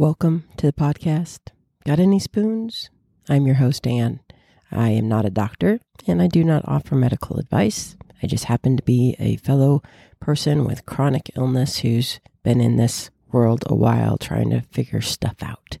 Welcome 0.00 0.44
to 0.56 0.64
the 0.64 0.72
podcast. 0.72 1.40
Got 1.84 2.00
any 2.00 2.18
spoons? 2.18 2.88
I'm 3.28 3.46
your 3.46 3.56
host, 3.56 3.86
Anne. 3.86 4.20
I 4.72 4.88
am 4.88 5.10
not 5.10 5.26
a 5.26 5.30
doctor 5.30 5.78
and 6.06 6.22
I 6.22 6.26
do 6.26 6.42
not 6.42 6.66
offer 6.66 6.94
medical 6.94 7.36
advice. 7.36 7.98
I 8.22 8.26
just 8.26 8.44
happen 8.44 8.78
to 8.78 8.82
be 8.82 9.14
a 9.18 9.36
fellow 9.36 9.82
person 10.18 10.64
with 10.64 10.86
chronic 10.86 11.30
illness 11.36 11.80
who's 11.80 12.18
been 12.42 12.62
in 12.62 12.76
this 12.76 13.10
world 13.30 13.62
a 13.66 13.74
while 13.74 14.16
trying 14.16 14.48
to 14.48 14.62
figure 14.72 15.02
stuff 15.02 15.42
out. 15.42 15.76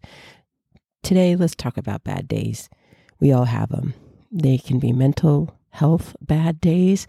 Today, 1.02 1.34
let's 1.34 1.54
talk 1.54 1.78
about 1.78 2.04
bad 2.04 2.28
days. 2.28 2.68
We 3.20 3.32
all 3.32 3.46
have 3.46 3.70
them. 3.70 3.94
They 4.30 4.58
can 4.58 4.78
be 4.78 4.92
mental 4.92 5.56
health 5.70 6.14
bad 6.20 6.60
days 6.60 7.06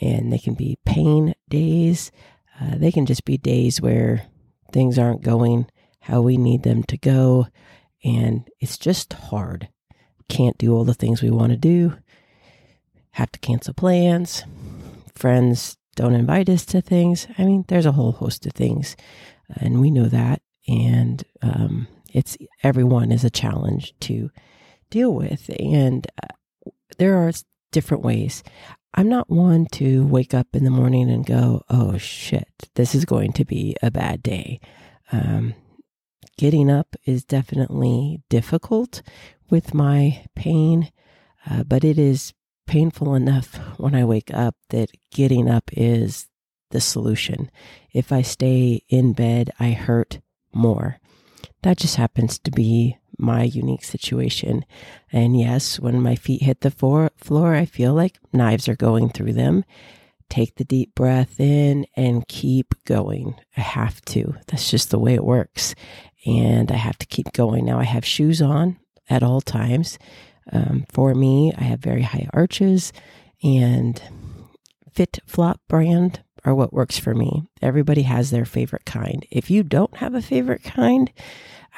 and 0.00 0.32
they 0.32 0.38
can 0.38 0.54
be 0.54 0.78
pain 0.86 1.34
days. 1.50 2.10
Uh, 2.58 2.78
they 2.78 2.92
can 2.92 3.04
just 3.04 3.26
be 3.26 3.36
days 3.36 3.78
where 3.78 4.22
things 4.72 4.98
aren't 4.98 5.20
going 5.20 5.66
how 6.06 6.20
we 6.20 6.36
need 6.36 6.62
them 6.62 6.84
to 6.84 6.96
go. 6.96 7.48
And 8.04 8.48
it's 8.60 8.78
just 8.78 9.12
hard. 9.12 9.68
Can't 10.28 10.56
do 10.56 10.72
all 10.72 10.84
the 10.84 10.94
things 10.94 11.20
we 11.20 11.30
want 11.30 11.50
to 11.50 11.56
do. 11.56 11.94
Have 13.12 13.32
to 13.32 13.40
cancel 13.40 13.74
plans. 13.74 14.44
Friends 15.16 15.76
don't 15.96 16.14
invite 16.14 16.48
us 16.48 16.64
to 16.66 16.80
things. 16.80 17.26
I 17.38 17.44
mean, 17.44 17.64
there's 17.66 17.86
a 17.86 17.92
whole 17.92 18.12
host 18.12 18.46
of 18.46 18.52
things. 18.52 18.96
And 19.48 19.80
we 19.80 19.90
know 19.90 20.06
that. 20.06 20.42
And 20.68 21.24
um, 21.42 21.88
it's 22.12 22.36
everyone 22.62 23.10
is 23.10 23.24
a 23.24 23.30
challenge 23.30 23.94
to 24.00 24.30
deal 24.90 25.12
with. 25.12 25.50
And 25.58 26.06
uh, 26.22 26.70
there 26.98 27.16
are 27.16 27.32
different 27.72 28.04
ways. 28.04 28.44
I'm 28.94 29.08
not 29.08 29.28
one 29.28 29.66
to 29.72 30.06
wake 30.06 30.34
up 30.34 30.48
in 30.52 30.62
the 30.62 30.70
morning 30.70 31.10
and 31.10 31.26
go, 31.26 31.62
oh 31.68 31.98
shit, 31.98 32.48
this 32.76 32.94
is 32.94 33.04
going 33.04 33.32
to 33.32 33.44
be 33.44 33.74
a 33.82 33.90
bad 33.90 34.22
day. 34.22 34.60
Um, 35.10 35.54
getting 36.36 36.70
up 36.70 36.96
is 37.04 37.24
definitely 37.24 38.22
difficult 38.28 39.02
with 39.50 39.74
my 39.74 40.24
pain, 40.34 40.90
uh, 41.48 41.62
but 41.64 41.84
it 41.84 41.98
is 41.98 42.34
painful 42.66 43.14
enough 43.14 43.54
when 43.78 43.94
I 43.94 44.04
wake 44.04 44.32
up 44.32 44.56
that 44.70 44.90
getting 45.10 45.48
up 45.48 45.70
is 45.72 46.28
the 46.70 46.80
solution. 46.80 47.50
If 47.92 48.12
I 48.12 48.22
stay 48.22 48.82
in 48.88 49.12
bed, 49.12 49.50
I 49.58 49.70
hurt 49.70 50.20
more. 50.52 50.98
That 51.62 51.78
just 51.78 51.96
happens 51.96 52.38
to 52.40 52.50
be 52.50 52.96
my 53.18 53.44
unique 53.44 53.84
situation. 53.84 54.64
And 55.12 55.38
yes, 55.38 55.80
when 55.80 56.02
my 56.02 56.16
feet 56.16 56.42
hit 56.42 56.60
the 56.60 56.70
floor, 56.70 57.10
floor, 57.16 57.54
I 57.54 57.64
feel 57.64 57.94
like 57.94 58.18
knives 58.32 58.68
are 58.68 58.76
going 58.76 59.10
through 59.10 59.32
them. 59.32 59.64
Take 60.28 60.56
the 60.56 60.64
deep 60.64 60.94
breath 60.94 61.38
in 61.38 61.86
and 61.96 62.26
keep 62.26 62.74
going. 62.84 63.36
I 63.56 63.60
have 63.60 64.04
to. 64.06 64.34
That's 64.48 64.70
just 64.70 64.90
the 64.90 64.98
way 64.98 65.14
it 65.14 65.24
works. 65.24 65.74
And 66.24 66.72
I 66.72 66.76
have 66.76 66.98
to 66.98 67.06
keep 67.06 67.32
going. 67.32 67.64
Now 67.64 67.78
I 67.78 67.84
have 67.84 68.04
shoes 68.04 68.40
on 68.42 68.78
at 69.08 69.22
all 69.22 69.40
times. 69.40 69.98
Um, 70.52 70.84
for 70.90 71.14
me, 71.14 71.52
I 71.56 71.64
have 71.64 71.80
very 71.80 72.02
high 72.02 72.28
arches 72.32 72.92
and 73.42 74.00
FitFlop 74.94 75.56
brand 75.68 76.22
are 76.44 76.54
what 76.54 76.72
works 76.72 76.98
for 76.98 77.14
me. 77.14 77.42
Everybody 77.60 78.02
has 78.02 78.30
their 78.30 78.44
favorite 78.44 78.84
kind. 78.84 79.26
If 79.30 79.50
you 79.50 79.62
don't 79.62 79.96
have 79.96 80.14
a 80.14 80.22
favorite 80.22 80.62
kind, 80.62 81.12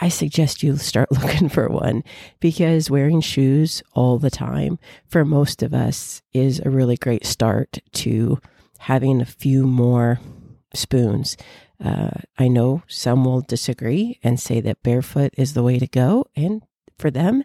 I 0.01 0.09
suggest 0.09 0.63
you 0.63 0.77
start 0.77 1.11
looking 1.13 1.49
for 1.49 1.69
one 1.69 2.05
because 2.39 2.91
wearing 2.91 3.21
shoes 3.21 3.83
all 3.95 4.19
the 4.19 4.31
time 4.31 4.79
for 5.07 5.25
most 5.25 5.63
of 5.63 5.75
us 5.75 6.23
is 6.33 6.61
a 6.61 6.71
really 6.71 6.97
great 6.97 7.27
start 7.27 7.79
to 7.95 8.39
having 8.81 9.21
a 9.21 9.27
few 9.27 9.67
more 9.67 10.21
spoons. 10.75 11.37
Uh, 11.83 12.11
I 12.39 12.49
know 12.49 12.83
some 12.89 13.25
will 13.25 13.41
disagree 13.41 14.19
and 14.23 14.41
say 14.41 14.61
that 14.61 14.83
barefoot 14.83 15.33
is 15.37 15.55
the 15.55 15.63
way 15.63 15.79
to 15.79 15.87
go. 15.87 16.27
And 16.35 16.63
for 16.99 17.11
them, 17.11 17.45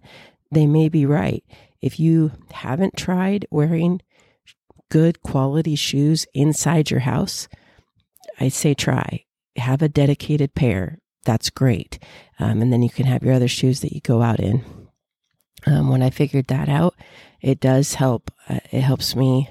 they 0.52 0.66
may 0.66 0.90
be 0.90 1.06
right. 1.06 1.44
If 1.82 2.00
you 2.00 2.32
haven't 2.52 2.98
tried 2.98 3.46
wearing 3.52 4.02
good 4.90 5.22
quality 5.22 5.76
shoes 5.76 6.26
inside 6.34 6.90
your 6.90 7.02
house, 7.02 7.48
I 8.40 8.50
say 8.50 8.74
try. 8.74 9.26
Have 9.58 9.82
a 9.82 9.90
dedicated 9.90 10.56
pair 10.56 11.00
that's 11.26 11.50
great. 11.50 12.00
Um, 12.40 12.62
and 12.62 12.72
then 12.72 12.82
you 12.82 12.90
can 12.90 13.06
have 13.06 13.24
your 13.24 13.34
other 13.34 13.48
shoes 13.48 13.82
that 13.82 13.94
you 13.94 14.02
go 14.02 14.22
out 14.22 14.40
in. 14.40 14.64
Um, 15.66 15.90
when 15.90 16.02
I 16.02 16.10
figured 16.10 16.48
that 16.48 16.68
out, 16.68 16.96
it 17.42 17.60
does 17.60 17.94
help. 17.96 18.32
Uh, 18.50 18.60
it 18.72 18.82
helps 18.82 19.16
me 19.16 19.50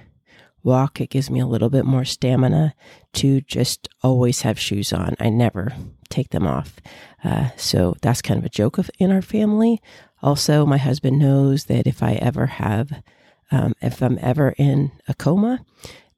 walk. 0.63 1.01
It 1.01 1.11
gives 1.11 1.31
me 1.31 1.41
a 1.41 1.47
little 1.47 1.71
bit 1.71 1.85
more 1.85 2.05
stamina 2.05 2.75
to 3.15 3.41
just 3.43 3.89
always 4.03 4.43
have 4.43 4.59
shoes 4.59 4.93
on. 4.93 5.17
I 5.19 5.29
never 5.29 5.73
take 6.09 6.31
them 6.31 6.47
off. 6.47 6.77
Uh, 7.25 7.51
so 7.57 7.97
that's 8.03 8.23
kind 8.23 8.39
of 8.39 8.45
a 8.45 8.51
joke 8.51 8.79
of, 8.79 8.91
in 8.99 9.11
our 9.11 9.23
family. 9.23 9.81
Also, 10.23 10.65
my 10.65 10.79
husband 10.79 11.19
knows 11.19 11.65
that 11.65 11.87
if 11.87 12.03
I 12.03 12.15
ever 12.15 12.47
have, 12.47 13.03
um, 13.51 13.75
if 13.81 14.03
I'm 14.03 14.19
ever 14.21 14.55
in 14.57 14.93
a 15.09 15.15
coma, 15.15 15.65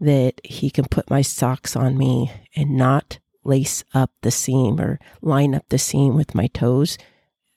that 0.00 0.40
he 0.44 0.70
can 0.70 0.84
put 0.84 1.10
my 1.10 1.22
socks 1.22 1.76
on 1.76 1.96
me 1.96 2.32
and 2.54 2.76
not 2.76 3.18
lace 3.44 3.84
up 3.94 4.10
the 4.22 4.30
seam 4.30 4.80
or 4.80 4.98
line 5.22 5.54
up 5.54 5.64
the 5.68 5.78
seam 5.78 6.16
with 6.16 6.34
my 6.34 6.46
toes 6.48 6.98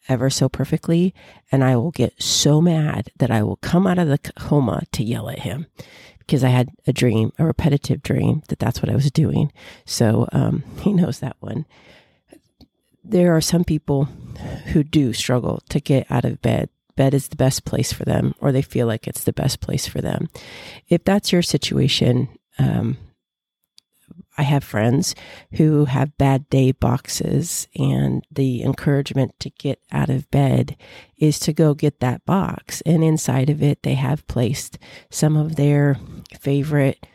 ever 0.10 0.30
so 0.30 0.50
perfectly. 0.50 1.14
And 1.52 1.64
I 1.64 1.76
will 1.76 1.92
get 1.92 2.22
so 2.22 2.62
mad 2.62 3.12
that 3.18 3.32
I 3.32 3.44
will 3.44 3.58
come 3.58 3.88
out 3.88 4.00
of 4.00 4.08
the 4.08 4.18
coma 4.18 4.84
to 4.94 5.04
yell 5.04 5.30
at 5.30 5.40
him 5.40 5.68
because 6.20 6.44
I 6.44 6.50
had 6.50 6.70
a 6.86 6.94
dream, 6.94 7.32
a 7.40 7.46
repetitive 7.46 8.04
dream 8.04 8.44
that 8.50 8.60
that's 8.60 8.82
what 8.82 8.92
I 8.92 8.96
was 8.96 9.12
doing. 9.12 9.52
So 9.86 10.28
um, 10.32 10.64
he 10.82 10.94
knows 10.94 11.20
that 11.20 11.38
one. 11.40 11.66
There 13.04 13.36
are 13.36 13.42
some 13.42 13.64
people 13.64 14.06
who 14.74 14.84
do 14.84 15.14
struggle 15.14 15.62
to 15.70 15.80
get 15.80 16.10
out 16.12 16.26
of 16.26 16.42
bed. 16.42 16.70
Bed 16.98 17.14
is 17.14 17.30
the 17.30 17.36
best 17.36 17.64
place 17.64 17.94
for 17.94 18.04
them, 18.04 18.34
or 18.40 18.52
they 18.52 18.62
feel 18.62 18.88
like 18.88 19.08
it's 19.08 19.24
the 19.24 19.32
best 19.32 19.62
place 19.62 19.88
for 19.88 20.02
them. 20.02 20.30
If 20.90 21.04
that's 21.04 21.32
your 21.32 21.44
situation, 21.44 22.28
um, 22.58 22.98
I 24.38 24.44
have 24.44 24.64
friends 24.64 25.16
who 25.54 25.86
have 25.86 26.18
bad 26.18 26.50
day 26.50 26.72
boxes, 26.72 27.68
and 27.76 28.24
the 28.32 28.64
encouragement 28.64 29.40
to 29.40 29.50
get 29.50 29.80
out 29.92 30.10
of 30.10 30.30
bed 30.30 30.78
is 31.18 31.40
to 31.40 31.54
go 31.54 31.74
get 31.74 32.00
that 32.00 32.26
box. 32.26 32.82
And 32.82 33.04
inside 33.04 33.50
of 33.50 33.64
it, 33.64 33.84
they 33.84 33.96
have 33.96 34.28
placed 34.28 34.78
some 35.10 35.36
of 35.36 35.56
their 35.56 35.98
favorite 36.40 37.06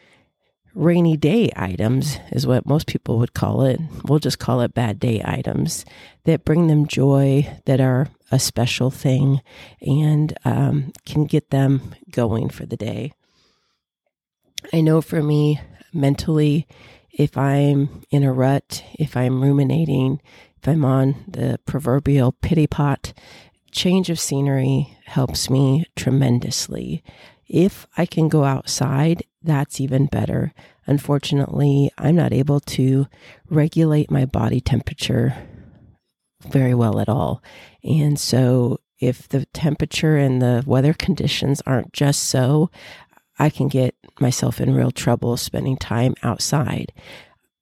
rainy 0.75 1.17
day 1.17 1.53
items, 1.55 2.19
is 2.31 2.47
what 2.47 2.67
most 2.67 2.87
people 2.87 3.19
would 3.19 3.35
call 3.35 3.63
it. 3.63 3.79
We'll 4.05 4.19
just 4.19 4.39
call 4.39 4.63
it 4.63 4.75
bad 4.75 4.99
day 4.99 5.23
items 5.25 5.85
that 6.25 6.45
bring 6.45 6.67
them 6.67 6.87
joy, 6.87 7.47
that 7.67 7.81
are 7.81 8.09
a 8.31 8.39
special 8.39 8.91
thing, 8.91 9.43
and 9.81 10.37
um, 10.45 10.93
can 11.05 11.27
get 11.27 11.51
them 11.51 11.95
going 12.11 12.49
for 12.49 12.65
the 12.65 12.77
day. 12.77 13.13
I 14.73 14.81
know 14.81 15.03
for 15.03 15.23
me, 15.23 15.61
mentally, 15.93 16.67
if 17.13 17.37
I'm 17.37 18.03
in 18.11 18.23
a 18.23 18.33
rut, 18.33 18.85
if 18.95 19.17
I'm 19.17 19.43
ruminating, 19.43 20.21
if 20.57 20.69
I'm 20.69 20.85
on 20.85 21.25
the 21.29 21.61
proverbial 21.67 22.33
pity 22.33 22.67
pot, 22.67 23.13
change 23.71 24.11
of 24.11 24.21
scenery 24.21 24.97
helps 25.07 25.51
me 25.51 25.85
tremendously. 25.97 27.03
If 27.49 27.87
I 27.97 28.07
can 28.07 28.29
go 28.29 28.45
outside, 28.45 29.25
that's 29.43 29.81
even 29.81 30.07
better. 30.07 30.55
Unfortunately, 30.87 31.91
I'm 31.99 32.17
not 32.17 32.33
able 32.33 32.61
to 32.61 33.07
regulate 33.49 34.11
my 34.11 34.25
body 34.25 34.61
temperature 34.61 35.35
very 36.49 36.75
well 36.75 36.99
at 36.99 37.09
all. 37.09 37.43
And 37.85 38.19
so, 38.19 38.79
if 38.99 39.29
the 39.29 39.47
temperature 39.47 40.17
and 40.17 40.41
the 40.41 40.63
weather 40.67 40.93
conditions 40.95 41.61
aren't 41.67 41.93
just 41.93 42.23
so, 42.23 42.71
I 43.39 43.51
can 43.51 43.69
get 43.69 43.95
myself 44.21 44.61
in 44.61 44.75
real 44.75 44.91
trouble 44.91 45.37
spending 45.37 45.77
time 45.77 46.15
outside. 46.23 46.93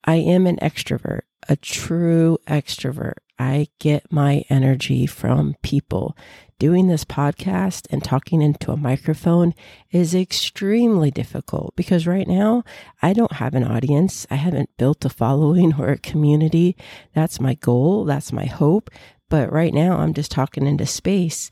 I 0.03 0.15
am 0.15 0.47
an 0.47 0.57
extrovert, 0.57 1.21
a 1.47 1.55
true 1.55 2.37
extrovert. 2.47 3.17
I 3.37 3.67
get 3.79 4.11
my 4.11 4.43
energy 4.49 5.05
from 5.05 5.55
people. 5.61 6.15
Doing 6.59 6.87
this 6.87 7.03
podcast 7.03 7.87
and 7.89 8.03
talking 8.03 8.39
into 8.39 8.71
a 8.71 8.77
microphone 8.77 9.55
is 9.89 10.13
extremely 10.13 11.09
difficult 11.09 11.75
because 11.75 12.05
right 12.05 12.27
now 12.27 12.63
I 13.01 13.13
don't 13.13 13.33
have 13.33 13.55
an 13.55 13.63
audience. 13.63 14.27
I 14.29 14.35
haven't 14.35 14.69
built 14.77 15.03
a 15.05 15.09
following 15.09 15.73
or 15.79 15.89
a 15.89 15.97
community. 15.97 16.75
That's 17.15 17.39
my 17.39 17.55
goal. 17.55 18.05
That's 18.05 18.31
my 18.31 18.45
hope. 18.45 18.91
But 19.27 19.51
right 19.51 19.73
now 19.73 19.97
I'm 19.97 20.13
just 20.13 20.29
talking 20.29 20.67
into 20.67 20.85
space. 20.85 21.49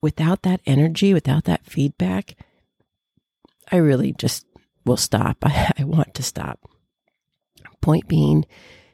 Without 0.00 0.42
that 0.42 0.62
energy, 0.64 1.12
without 1.12 1.44
that 1.44 1.66
feedback, 1.66 2.34
I 3.72 3.76
really 3.78 4.12
just 4.12 4.46
will 4.84 4.96
stop. 4.96 5.38
I, 5.42 5.72
I 5.78 5.84
want 5.84 6.14
to 6.14 6.22
stop. 6.22 6.60
Point 7.80 8.06
being, 8.06 8.44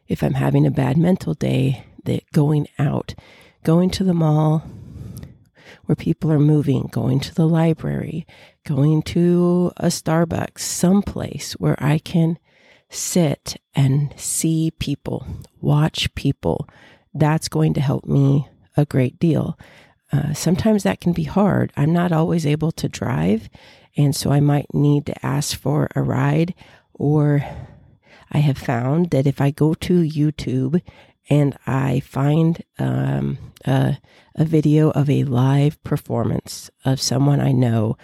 if 0.06 0.22
I'm 0.22 0.34
having 0.34 0.66
a 0.66 0.70
bad 0.70 0.96
mental 0.96 1.34
day, 1.34 1.84
that 2.04 2.30
going 2.32 2.66
out, 2.78 3.14
going 3.64 3.90
to 3.90 4.04
the 4.04 4.14
mall 4.14 4.64
where 5.84 5.96
people 5.96 6.32
are 6.32 6.38
moving, 6.38 6.88
going 6.90 7.20
to 7.20 7.34
the 7.34 7.46
library, 7.46 8.26
going 8.66 9.02
to 9.02 9.72
a 9.76 9.86
Starbucks, 9.86 10.60
someplace 10.60 11.52
where 11.54 11.76
I 11.78 11.98
can 11.98 12.38
sit 12.88 13.60
and 13.74 14.14
see 14.16 14.70
people, 14.78 15.26
watch 15.60 16.14
people, 16.14 16.68
that's 17.12 17.48
going 17.48 17.74
to 17.74 17.80
help 17.80 18.06
me 18.06 18.48
a 18.76 18.86
great 18.86 19.18
deal. 19.18 19.58
Uh, 20.12 20.32
sometimes 20.32 20.82
that 20.82 21.00
can 21.00 21.12
be 21.12 21.24
hard. 21.24 21.72
I'm 21.76 21.92
not 21.92 22.12
always 22.12 22.46
able 22.46 22.72
to 22.72 22.88
drive, 22.88 23.48
and 23.96 24.14
so 24.16 24.30
I 24.30 24.40
might 24.40 24.72
need 24.72 25.06
to 25.06 25.26
ask 25.26 25.58
for 25.58 25.88
a 25.94 26.02
ride. 26.02 26.54
Or 26.94 27.44
I 28.32 28.38
have 28.38 28.58
found 28.58 29.10
that 29.10 29.26
if 29.26 29.40
I 29.40 29.50
go 29.50 29.74
to 29.74 30.02
YouTube 30.02 30.82
and 31.30 31.56
I 31.66 32.00
find 32.00 32.62
um, 32.78 33.38
a, 33.64 33.98
a, 34.34 34.44
video 34.44 34.90
of 34.90 35.10
a 35.10 35.24
live 35.24 35.82
performance 35.84 36.70
of 36.84 37.00
someone 37.00 37.40
I 37.40 37.52
know 37.52 37.96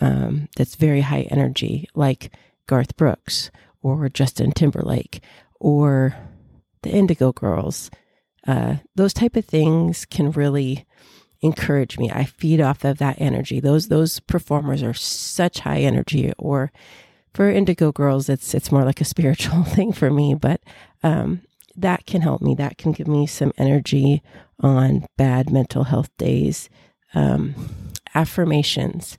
um, 0.00 0.48
that's 0.56 0.74
very 0.74 1.02
high 1.02 1.28
energy, 1.30 1.88
like 1.94 2.32
Garth 2.66 2.96
Brooks 2.96 3.50
or 3.82 4.08
Justin 4.08 4.52
Timberlake 4.52 5.22
or 5.60 6.16
the 6.82 6.90
Indigo 6.90 7.32
Girls, 7.32 7.90
uh, 8.46 8.76
those 8.96 9.12
type 9.12 9.36
of 9.36 9.44
things 9.44 10.04
can 10.04 10.32
really 10.32 10.84
encourage 11.42 11.98
me. 11.98 12.10
I 12.10 12.24
feed 12.24 12.60
off 12.60 12.84
of 12.84 12.98
that 12.98 13.20
energy. 13.20 13.60
Those 13.60 13.88
those 13.88 14.20
performers 14.20 14.82
are 14.82 14.94
such 14.94 15.60
high 15.60 15.80
energy. 15.80 16.32
Or 16.38 16.72
for 17.34 17.50
Indigo 17.50 17.92
Girls, 17.92 18.28
it's 18.28 18.54
it's 18.54 18.72
more 18.72 18.84
like 18.84 19.00
a 19.00 19.06
spiritual 19.06 19.64
thing 19.64 19.92
for 19.92 20.10
me. 20.10 20.34
But 20.34 20.62
um, 21.02 21.42
that 21.76 22.06
can 22.06 22.22
help 22.22 22.40
me. 22.40 22.54
That 22.54 22.78
can 22.78 22.92
give 22.92 23.08
me 23.08 23.26
some 23.26 23.52
energy 23.58 24.22
on 24.60 25.06
bad 25.18 25.50
mental 25.50 25.84
health 25.84 26.10
days. 26.16 26.70
Um, 27.14 27.54
affirmations. 28.14 29.18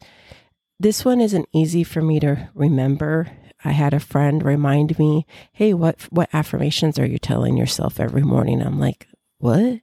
This 0.79 1.05
one 1.05 1.21
isn't 1.21 1.49
easy 1.53 1.83
for 1.83 2.01
me 2.01 2.19
to 2.19 2.49
remember. 2.53 3.31
I 3.65 3.71
had 3.71 3.93
a 3.93 3.99
friend 3.99 4.43
remind 4.43 4.97
me, 4.99 5.25
"Hey, 5.51 5.73
what 5.73 6.01
what 6.09 6.29
affirmations 6.33 6.97
are 6.99 7.05
you 7.05 7.17
telling 7.17 7.57
yourself 7.57 7.99
every 7.99 8.23
morning?" 8.23 8.61
I'm 8.61 8.79
like, 8.79 9.07
"What? 9.37 9.59
I'm 9.59 9.81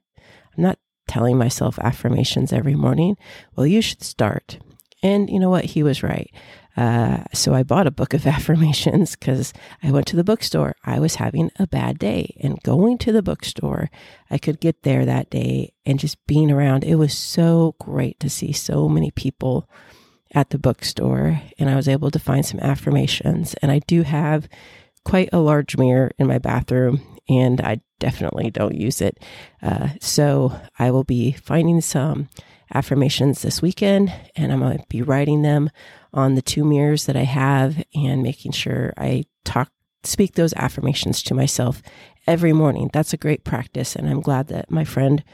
not 0.56 0.78
telling 1.10 1.36
myself 1.36 1.78
affirmations 1.80 2.52
every 2.52 2.74
morning." 2.74 3.16
Well, 3.56 3.66
you 3.66 3.82
should 3.82 4.02
start. 4.02 4.58
And 5.02 5.30
you 5.30 5.38
know 5.38 5.50
what? 5.50 5.64
He 5.64 5.82
was 5.82 6.02
right. 6.02 6.30
Uh, 6.76 7.24
so 7.34 7.52
I 7.52 7.62
bought 7.62 7.86
a 7.86 7.90
book 7.90 8.14
of 8.14 8.26
affirmations 8.36 9.16
because 9.16 9.52
I 9.82 9.90
went 9.90 10.06
to 10.08 10.16
the 10.16 10.24
bookstore. 10.24 10.76
I 10.84 10.98
was 10.98 11.16
having 11.16 11.50
a 11.58 11.66
bad 11.66 11.98
day, 11.98 12.36
and 12.40 12.62
going 12.62 12.98
to 12.98 13.12
the 13.12 13.22
bookstore, 13.22 13.90
I 14.30 14.38
could 14.38 14.60
get 14.60 14.82
there 14.82 15.04
that 15.04 15.30
day 15.30 15.74
and 15.84 15.98
just 15.98 16.24
being 16.26 16.50
around. 16.50 16.84
It 16.84 16.96
was 16.96 17.16
so 17.16 17.74
great 17.78 18.20
to 18.20 18.30
see 18.30 18.52
so 18.52 18.88
many 18.88 19.10
people 19.10 19.68
at 20.32 20.50
the 20.50 20.58
bookstore, 20.58 21.42
and 21.58 21.68
I 21.68 21.76
was 21.76 21.88
able 21.88 22.10
to 22.12 22.18
find 22.18 22.46
some 22.46 22.60
affirmations. 22.60 23.54
And 23.54 23.72
I 23.72 23.80
do 23.80 24.02
have 24.02 24.48
quite 25.04 25.30
a 25.32 25.38
large 25.38 25.76
mirror 25.76 26.10
in 26.18 26.26
my 26.26 26.38
bathroom, 26.38 27.00
and 27.28 27.60
I 27.60 27.80
definitely 27.98 28.50
don't 28.50 28.74
use 28.74 29.00
it. 29.00 29.18
Uh, 29.62 29.90
so 30.00 30.58
I 30.78 30.90
will 30.90 31.04
be 31.04 31.32
finding 31.32 31.80
some 31.80 32.28
affirmations 32.72 33.42
this 33.42 33.60
weekend, 33.62 34.12
and 34.36 34.52
I'm 34.52 34.60
going 34.60 34.78
to 34.78 34.84
be 34.88 35.02
writing 35.02 35.42
them 35.42 35.70
on 36.12 36.34
the 36.34 36.42
two 36.42 36.64
mirrors 36.64 37.06
that 37.06 37.16
I 37.16 37.24
have 37.24 37.82
and 37.94 38.22
making 38.22 38.52
sure 38.52 38.92
I 38.96 39.24
talk, 39.44 39.70
speak 40.02 40.34
those 40.34 40.54
affirmations 40.54 41.22
to 41.24 41.34
myself 41.34 41.82
every 42.26 42.52
morning. 42.52 42.90
That's 42.92 43.12
a 43.12 43.18
great 43.18 43.44
practice. 43.44 43.96
And 43.96 44.08
I'm 44.08 44.20
glad 44.20 44.48
that 44.48 44.70
my 44.70 44.84
friend 44.84 45.24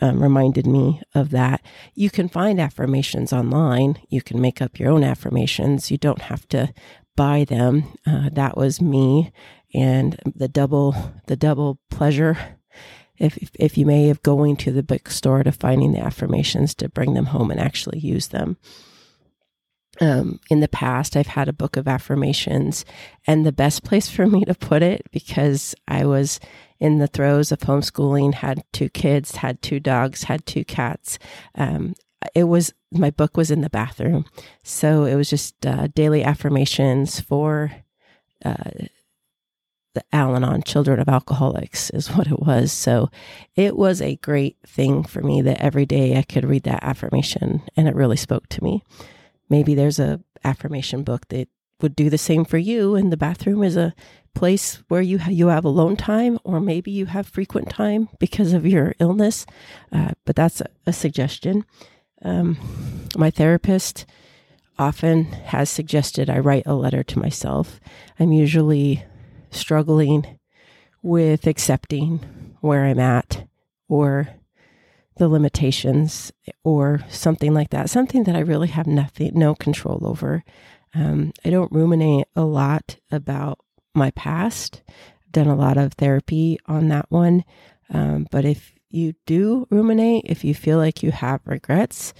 um, 0.00 0.22
reminded 0.22 0.66
me 0.66 1.00
of 1.14 1.30
that. 1.30 1.60
You 1.94 2.10
can 2.10 2.28
find 2.28 2.60
affirmations 2.60 3.32
online. 3.32 3.96
You 4.08 4.22
can 4.22 4.40
make 4.40 4.60
up 4.60 4.78
your 4.78 4.90
own 4.90 5.02
affirmations. 5.02 5.90
You 5.90 5.98
don't 5.98 6.22
have 6.22 6.46
to 6.48 6.72
buy 7.16 7.44
them. 7.44 7.84
Uh, 8.06 8.30
that 8.32 8.56
was 8.56 8.80
me 8.80 9.32
and 9.74 10.18
the 10.34 10.48
double, 10.48 10.94
the 11.26 11.36
double 11.36 11.78
pleasure 11.90 12.36
if, 13.18 13.38
if 13.54 13.78
you 13.78 13.86
may, 13.86 14.10
of 14.10 14.22
going 14.22 14.56
to 14.56 14.70
the 14.70 14.82
bookstore 14.82 15.42
to 15.42 15.52
finding 15.52 15.92
the 15.92 16.00
affirmations 16.00 16.74
to 16.76 16.88
bring 16.88 17.14
them 17.14 17.26
home 17.26 17.50
and 17.50 17.60
actually 17.60 17.98
use 17.98 18.28
them. 18.28 18.58
Um, 20.00 20.40
in 20.50 20.60
the 20.60 20.68
past, 20.68 21.16
I've 21.16 21.26
had 21.26 21.48
a 21.48 21.54
book 21.54 21.76
of 21.76 21.88
affirmations, 21.88 22.84
and 23.26 23.46
the 23.46 23.52
best 23.52 23.82
place 23.82 24.10
for 24.10 24.26
me 24.26 24.44
to 24.44 24.54
put 24.54 24.82
it 24.82 25.06
because 25.10 25.74
I 25.88 26.04
was 26.04 26.38
in 26.78 26.98
the 26.98 27.06
throes 27.06 27.50
of 27.50 27.60
homeschooling, 27.60 28.34
had 28.34 28.62
two 28.72 28.90
kids, 28.90 29.36
had 29.36 29.62
two 29.62 29.80
dogs, 29.80 30.24
had 30.24 30.44
two 30.44 30.64
cats. 30.64 31.18
Um, 31.54 31.94
it 32.34 32.44
was 32.44 32.72
my 32.92 33.10
book 33.10 33.36
was 33.36 33.50
in 33.50 33.60
the 33.60 33.70
bathroom, 33.70 34.24
so 34.62 35.04
it 35.04 35.14
was 35.14 35.30
just 35.30 35.66
uh, 35.66 35.88
daily 35.88 36.22
affirmations 36.22 37.20
for 37.20 37.72
uh, 38.44 38.70
the 39.94 40.04
Al 40.12 40.36
Anon 40.36 40.62
Children 40.62 41.00
of 41.00 41.08
Alcoholics, 41.08 41.90
is 41.90 42.08
what 42.14 42.26
it 42.26 42.40
was. 42.40 42.72
So 42.72 43.10
it 43.54 43.76
was 43.76 44.00
a 44.00 44.16
great 44.16 44.56
thing 44.66 45.04
for 45.04 45.22
me 45.22 45.42
that 45.42 45.60
every 45.60 45.86
day 45.86 46.16
I 46.16 46.22
could 46.22 46.44
read 46.44 46.64
that 46.64 46.84
affirmation, 46.84 47.62
and 47.76 47.88
it 47.88 47.94
really 47.94 48.16
spoke 48.16 48.48
to 48.50 48.64
me. 48.64 48.82
Maybe 49.48 49.74
there's 49.74 49.98
a 49.98 50.20
affirmation 50.44 51.02
book 51.02 51.28
that 51.28 51.48
would 51.80 51.96
do 51.96 52.08
the 52.08 52.18
same 52.18 52.44
for 52.44 52.58
you 52.58 52.94
and 52.94 53.12
the 53.12 53.16
bathroom 53.16 53.62
is 53.62 53.76
a 53.76 53.94
place 54.34 54.82
where 54.88 55.02
you 55.02 55.18
ha- 55.18 55.30
you 55.30 55.48
have 55.48 55.64
alone 55.64 55.96
time 55.96 56.38
or 56.44 56.60
maybe 56.60 56.90
you 56.90 57.06
have 57.06 57.26
frequent 57.26 57.68
time 57.68 58.08
because 58.18 58.52
of 58.52 58.66
your 58.66 58.94
illness. 58.98 59.46
Uh, 59.92 60.12
but 60.24 60.36
that's 60.36 60.60
a, 60.60 60.66
a 60.86 60.92
suggestion 60.92 61.64
um, 62.22 62.56
my 63.16 63.30
therapist 63.30 64.06
often 64.78 65.24
has 65.24 65.70
suggested 65.70 66.28
i 66.28 66.38
write 66.38 66.66
a 66.66 66.74
letter 66.74 67.02
to 67.02 67.18
myself 67.18 67.80
i'm 68.18 68.32
usually 68.32 69.04
struggling 69.50 70.38
with 71.02 71.46
accepting 71.46 72.54
where 72.60 72.84
i'm 72.84 72.98
at 72.98 73.46
or 73.88 74.28
the 75.16 75.28
limitations 75.28 76.32
or 76.62 77.00
something 77.08 77.54
like 77.54 77.70
that, 77.70 77.90
something 77.90 78.24
that 78.24 78.36
I 78.36 78.40
really 78.40 78.68
have 78.68 78.86
nothing, 78.86 79.32
no 79.34 79.54
control 79.54 80.00
over. 80.02 80.44
Um, 80.94 81.32
I 81.44 81.50
don't 81.50 81.72
ruminate 81.72 82.26
a 82.34 82.42
lot 82.42 82.96
about 83.10 83.58
my 83.94 84.10
past. 84.12 84.82
I've 84.88 85.32
done 85.32 85.46
a 85.46 85.56
lot 85.56 85.78
of 85.78 85.94
therapy 85.94 86.58
on 86.66 86.88
that 86.88 87.06
one. 87.08 87.44
Um, 87.90 88.26
but 88.30 88.44
if 88.44 88.72
you 88.96 89.14
do 89.26 89.66
ruminate, 89.70 90.24
if 90.26 90.44
you 90.44 90.54
feel 90.54 90.78
like 90.78 91.02
you 91.02 91.12
have 91.12 91.40
regrets 91.44 92.14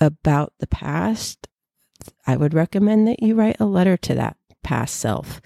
about 0.00 0.52
the 0.58 0.66
past, 0.66 1.48
I 2.26 2.36
would 2.36 2.54
recommend 2.54 3.08
that 3.08 3.22
you 3.22 3.34
write 3.34 3.60
a 3.60 3.66
letter 3.66 3.96
to 3.98 4.14
that 4.14 4.36
past 4.62 4.96
self 4.96 5.40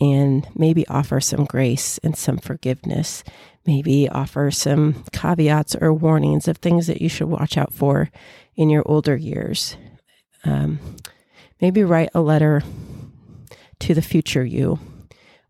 and 0.00 0.46
maybe 0.54 0.86
offer 0.88 1.20
some 1.20 1.44
grace 1.44 1.98
and 1.98 2.16
some 2.16 2.38
forgiveness 2.38 3.22
maybe 3.66 4.08
offer 4.08 4.50
some 4.50 5.04
caveats 5.12 5.74
or 5.76 5.92
warnings 5.92 6.48
of 6.48 6.58
things 6.58 6.86
that 6.86 7.00
you 7.00 7.08
should 7.08 7.28
watch 7.28 7.56
out 7.56 7.72
for 7.72 8.10
in 8.56 8.70
your 8.70 8.82
older 8.86 9.16
years. 9.16 9.76
Um, 10.44 10.78
maybe 11.60 11.82
write 11.82 12.10
a 12.14 12.20
letter 12.20 12.62
to 13.80 13.94
the 13.94 14.02
future 14.02 14.44
you 14.44 14.78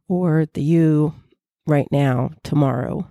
or 0.08 0.46
the 0.54 0.62
you 0.62 1.14
right 1.66 1.88
now, 1.90 2.30
tomorrow. 2.42 3.08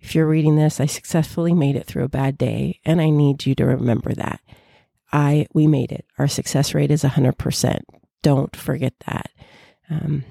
If 0.00 0.14
you're 0.14 0.26
reading 0.26 0.56
this, 0.56 0.80
I 0.80 0.86
successfully 0.86 1.52
made 1.52 1.76
it 1.76 1.86
through 1.86 2.04
a 2.04 2.08
bad 2.08 2.38
day, 2.38 2.80
and 2.84 3.00
I 3.00 3.10
need 3.10 3.46
you 3.46 3.54
to 3.56 3.66
remember 3.66 4.12
that. 4.14 4.40
I 5.12 5.46
we 5.52 5.66
made 5.66 5.92
it. 5.92 6.06
Our 6.18 6.28
success 6.28 6.74
rate 6.74 6.90
is 6.90 7.02
100%. 7.02 7.80
Don't 8.22 8.54
forget 8.54 8.94
that. 9.06 9.30
Um, 9.90 10.24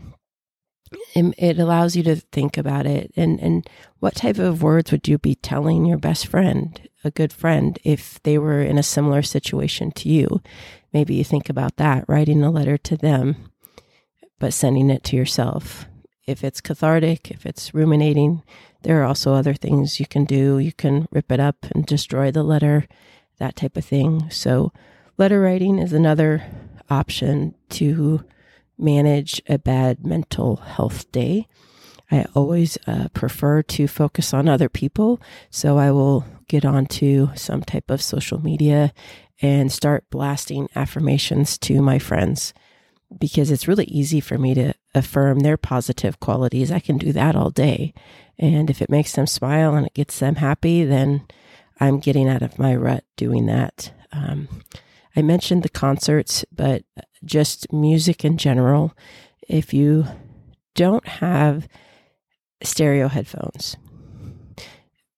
it 1.16 1.60
allows 1.60 1.96
you 1.96 2.04
to 2.04 2.16
think 2.16 2.58
about 2.58 2.86
it 2.86 3.12
and 3.16 3.40
and 3.40 3.70
what 4.00 4.16
type 4.16 4.40
of 4.40 4.64
words 4.64 4.92
would 4.92 5.08
you 5.08 5.18
be 5.18 5.36
telling 5.36 5.86
your 5.86 5.98
best 5.98 6.26
friend 6.28 6.90
a 7.04 7.12
good 7.12 7.32
friend 7.32 7.78
if 7.84 8.22
they 8.24 8.38
were 8.38 8.62
in 8.62 8.78
a 8.78 8.84
similar 8.84 9.22
situation 9.22 9.92
to 9.92 10.10
you 10.10 10.42
maybe 10.92 11.14
you 11.14 11.24
think 11.24 11.50
about 11.50 11.78
that 11.78 12.06
writing 12.08 12.44
a 12.44 12.50
letter 12.50 12.78
to 12.78 12.98
them 12.98 13.36
but 14.40 14.54
sending 14.54 14.90
it 14.90 15.04
to 15.04 15.16
yourself 15.16 15.86
if 16.26 16.44
it's 16.44 16.62
cathartic 16.62 17.30
if 17.30 17.46
it's 17.46 17.74
ruminating 17.74 18.42
there 18.84 19.02
are 19.02 19.06
also 19.06 19.34
other 19.34 19.54
things 19.54 20.00
you 20.00 20.06
can 20.06 20.26
do 20.26 20.58
you 20.60 20.72
can 20.72 21.08
rip 21.12 21.32
it 21.32 21.40
up 21.40 21.66
and 21.74 21.86
destroy 21.86 22.32
the 22.32 22.44
letter 22.44 22.88
that 23.38 23.56
type 23.56 23.78
of 23.78 23.86
thing 23.86 24.30
so 24.30 24.72
letter 25.18 25.42
writing 25.42 25.80
is 25.80 25.94
another 25.94 26.44
option 26.90 27.54
to 27.70 28.24
manage 28.80 29.42
a 29.48 29.58
bad 29.58 30.06
mental 30.06 30.58
health 30.58 31.12
day. 31.12 31.48
I 32.12 32.26
always 32.34 32.78
uh, 32.88 33.10
prefer 33.14 33.62
to 33.64 33.88
focus 33.88 34.34
on 34.34 34.50
other 34.50 34.70
people. 34.70 35.22
So 35.52 35.78
I 35.78 35.92
will 35.92 36.26
get 36.48 36.66
onto 36.66 37.30
some 37.36 37.62
type 37.62 37.92
of 37.92 38.02
social 38.02 38.42
media 38.42 38.94
and 39.42 39.72
start 39.72 40.10
blasting 40.10 40.70
affirmations 40.76 41.58
to 41.60 41.82
my 41.82 42.00
friends 42.00 42.54
because 43.18 43.52
it's 43.52 43.68
really 43.68 43.86
easy 43.86 44.20
for 44.20 44.38
me 44.38 44.54
to 44.54 44.74
affirm 44.94 45.40
their 45.40 45.58
positive 45.58 46.20
qualities. 46.20 46.72
I 46.72 46.80
can 46.80 46.98
do 46.98 47.12
that 47.14 47.36
all 47.36 47.50
day. 47.50 47.94
And 48.38 48.70
if 48.70 48.82
it 48.82 48.90
makes 48.90 49.14
them 49.14 49.28
smile 49.28 49.76
and 49.76 49.86
it 49.86 49.94
gets 49.94 50.20
them 50.20 50.36
happy, 50.36 50.84
then 50.84 51.26
I'm 51.80 52.00
getting 52.00 52.28
out 52.28 52.42
of 52.42 52.60
my 52.60 52.76
rut 52.76 53.04
doing 53.18 53.46
that. 53.48 53.92
Um, 54.12 54.48
I 55.16 55.22
mentioned 55.22 55.64
the 55.64 55.70
concerts, 55.70 56.46
but 56.52 56.84
just 57.26 57.72
music 57.74 58.24
in 58.24 58.38
general. 58.38 58.96
If 59.48 59.74
you 59.74 60.06
don't 60.76 61.08
have 61.08 61.68
stereo 62.62 63.08
headphones, 63.08 63.76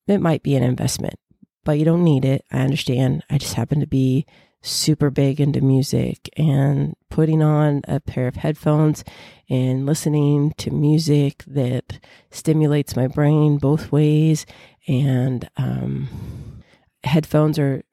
it 0.07 0.19
might 0.19 0.43
be 0.43 0.55
an 0.55 0.63
investment, 0.63 1.15
but 1.63 1.77
you 1.77 1.85
don't 1.85 2.03
need 2.03 2.25
it. 2.25 2.45
I 2.51 2.59
understand. 2.61 3.23
I 3.29 3.37
just 3.37 3.53
happen 3.53 3.79
to 3.81 3.87
be 3.87 4.25
super 4.61 5.09
big 5.09 5.41
into 5.41 5.61
music 5.61 6.29
and 6.37 6.95
putting 7.09 7.41
on 7.41 7.81
a 7.87 7.99
pair 7.99 8.27
of 8.27 8.35
headphones 8.35 9.03
and 9.49 9.85
listening 9.85 10.53
to 10.57 10.71
music 10.71 11.43
that 11.47 11.99
stimulates 12.29 12.95
my 12.95 13.07
brain 13.07 13.57
both 13.57 13.91
ways 13.91 14.45
and 14.87 15.49
um, 15.57 16.61
headphones 17.03 17.57
are 17.57 17.83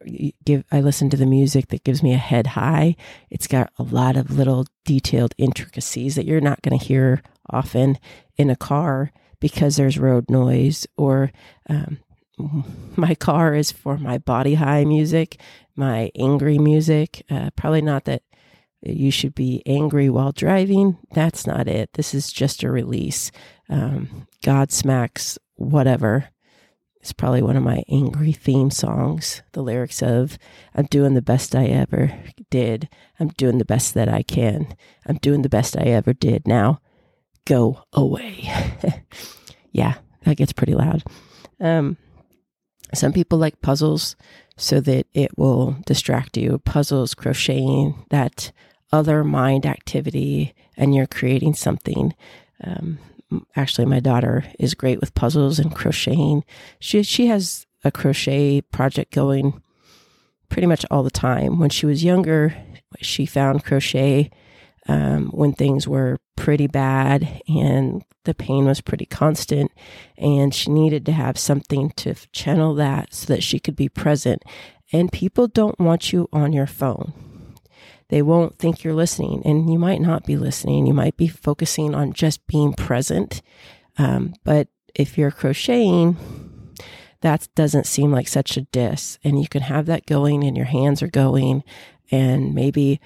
give 0.45 0.65
I 0.71 0.81
listen 0.81 1.11
to 1.11 1.17
the 1.17 1.27
music 1.27 1.69
that 1.69 1.85
gives 1.85 2.03
me 2.03 2.13
a 2.13 2.19
head 2.19 2.49
high. 2.49 2.97
It's 3.31 3.47
got 3.47 3.73
a 3.79 3.83
lot 3.83 4.17
of 4.17 4.31
little 4.31 4.67
detailed 4.85 5.35
intricacies 5.39 6.15
that 6.15 6.27
you're 6.27 6.41
not 6.41 6.63
going 6.63 6.79
to 6.79 6.85
hear 6.85 7.23
often 7.51 7.99
in 8.37 8.51
a 8.51 8.57
car 8.57 9.13
because 9.41 9.77
there's 9.77 9.99
road 9.99 10.29
noise 10.29 10.87
or 10.97 11.33
um, 11.69 11.99
my 12.97 13.15
car 13.15 13.55
is 13.55 13.73
for 13.73 13.97
my 13.97 14.19
body 14.19 14.55
high 14.55 14.85
music, 14.85 15.41
my 15.79 16.11
angry 16.17 16.59
music. 16.59 17.25
Uh, 17.31 17.51
probably 17.57 17.83
not 17.83 18.05
that 18.05 18.23
you 18.83 19.11
should 19.11 19.35
be 19.35 19.63
angry 19.67 20.09
while 20.09 20.33
driving. 20.33 20.99
That's 21.13 21.47
not 21.47 21.69
it. 21.69 21.91
This 21.95 22.15
is 22.15 22.33
just 22.33 22.63
a 22.63 22.71
release. 22.71 23.31
Um, 23.69 24.27
Godsmack's 24.43 25.39
whatever 25.57 26.29
it's 27.01 27.13
probably 27.13 27.43
one 27.43 27.57
of 27.57 27.63
my 27.63 27.83
angry 27.89 28.33
theme 28.33 28.71
songs. 28.71 29.43
The 29.53 29.63
lyrics 29.63 30.03
of, 30.03 30.37
I'm 30.75 30.87
doing 30.87 31.15
the 31.15 31.23
best 31.23 31.55
I 31.55 31.67
ever 31.67 32.13
did. 32.51 32.89
I'm 33.21 33.29
doing 33.29 33.59
the 33.59 33.65
best 33.65 33.95
that 33.95 34.09
I 34.09 34.23
can. 34.23 34.75
I'm 35.07 35.17
doing 35.17 35.43
the 35.43 35.49
best 35.49 35.77
I 35.77 35.85
ever 35.85 36.13
did. 36.13 36.47
Now 36.47 36.81
go 37.47 37.83
away. 37.93 38.53
yeah, 39.73 39.95
that 40.25 40.37
gets 40.37 40.53
pretty 40.53 40.75
loud. 40.75 41.03
Um, 41.61 41.97
some 42.95 43.13
people 43.13 43.39
like 43.39 43.61
puzzles 43.61 44.17
so 44.57 44.81
that 44.81 45.07
it 45.15 45.37
will 45.37 45.77
distract 45.87 46.37
you. 46.37 46.59
Puzzles, 46.59 47.15
crocheting, 47.15 48.05
that 48.11 48.51
other 48.93 49.23
mind 49.23 49.67
activity, 49.67 50.55
and 50.77 50.95
you're 50.95 51.07
creating 51.07 51.55
something. 51.55 52.15
Um, 52.65 52.99
actually 53.57 53.85
my 53.85 54.01
daughter 54.01 54.45
is 54.59 54.75
great 54.75 55.01
with 55.01 55.15
puzzles 55.15 55.59
and 55.59 55.75
crocheting. 55.75 56.45
She 56.81 57.03
she 57.03 57.27
has 57.27 57.67
a 57.85 57.91
crochet 57.91 58.61
project 58.61 59.13
going 59.13 59.63
pretty 60.49 60.67
much 60.67 60.85
all 60.91 61.03
the 61.03 61.11
time. 61.11 61.59
When 61.59 61.71
she 61.71 61.87
was 61.87 62.05
younger, 62.05 62.55
she 63.01 63.27
found 63.27 63.65
crochet 63.65 64.31
um, 64.89 65.27
when 65.27 65.53
things 65.53 65.87
were 65.87 66.19
pretty 66.49 66.67
bad 66.67 67.43
and 67.47 68.03
the 68.25 68.33
pain 68.33 68.65
was 68.65 68.81
pretty 68.81 69.05
constant, 69.05 69.71
and 70.17 70.55
she 70.55 70.71
needed 70.71 71.05
to 71.05 71.13
have 71.13 71.37
something 71.39 71.91
to 71.91 72.15
channel 72.33 72.75
that 72.75 73.13
so 73.13 73.27
that 73.27 73.43
she 73.43 73.59
could 73.59 73.77
be 73.77 73.91
present. 73.91 74.43
And 74.91 75.13
people 75.13 75.47
don't 75.47 75.79
want 75.79 76.11
you 76.11 76.27
on 76.33 76.55
your 76.55 76.67
phone 76.67 77.13
they 78.09 78.23
won't 78.23 78.59
think 78.59 78.83
you're 78.83 78.95
listening. 78.95 79.43
And 79.45 79.71
you 79.71 79.79
might 79.79 80.01
not 80.01 80.25
be 80.25 80.39
listening. 80.39 80.87
You 80.87 80.95
might 80.95 81.19
be 81.19 81.29
focusing 81.29 81.95
on 81.95 82.15
just 82.15 82.47
being 82.47 82.73
present. 82.73 83.43
Um, 83.99 84.33
but 84.43 84.69
if 84.95 85.19
you're 85.19 85.31
crocheting, 85.31 86.17
that 87.21 87.47
doesn't 87.55 87.85
seem 87.85 88.11
like 88.11 88.27
such 88.27 88.57
a 88.57 88.63
diss. 88.63 89.19
And 89.23 89.39
you 89.43 89.47
can 89.47 89.61
have 89.61 89.85
that 89.85 90.07
going 90.07 90.43
and 90.43 90.57
your 90.57 90.65
hands 90.65 91.03
are 91.03 91.09
going. 91.09 91.63
And 92.11 92.55
maybe, 92.55 92.99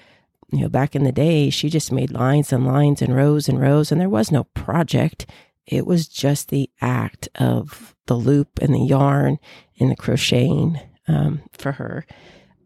you 0.53 0.61
know, 0.61 0.69
back 0.69 0.95
in 0.95 1.03
the 1.03 1.11
day, 1.11 1.49
she 1.49 1.67
just 1.67 1.91
made 1.91 2.11
lines 2.11 2.53
and 2.53 2.67
lines 2.67 3.01
and 3.01 3.15
rows 3.15 3.49
and 3.49 3.59
rows, 3.59 3.91
and 3.91 3.99
there 3.99 4.09
was 4.09 4.31
no 4.31 4.43
project. 4.43 5.25
It 5.65 5.87
was 5.87 6.07
just 6.07 6.49
the 6.49 6.69
act 6.79 7.27
of 7.35 7.95
the 8.05 8.13
loop 8.13 8.59
and 8.61 8.73
the 8.73 8.85
yarn 8.85 9.39
and 9.79 9.89
the 9.89 9.95
crocheting 9.95 10.79
um, 11.07 11.41
for 11.53 11.73
her. 11.73 12.05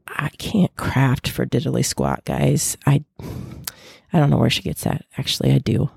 I 0.05 0.29
can't 0.37 0.75
craft 0.75 1.29
for 1.29 1.45
diddly 1.45 1.85
squat, 1.85 2.25
guys. 2.25 2.77
I 2.85 3.05
I 4.11 4.19
don't 4.19 4.29
know 4.29 4.37
where 4.37 4.49
she 4.49 4.63
gets 4.63 4.83
that. 4.83 5.05
Actually, 5.17 5.53
I 5.53 5.59
do. 5.59 5.89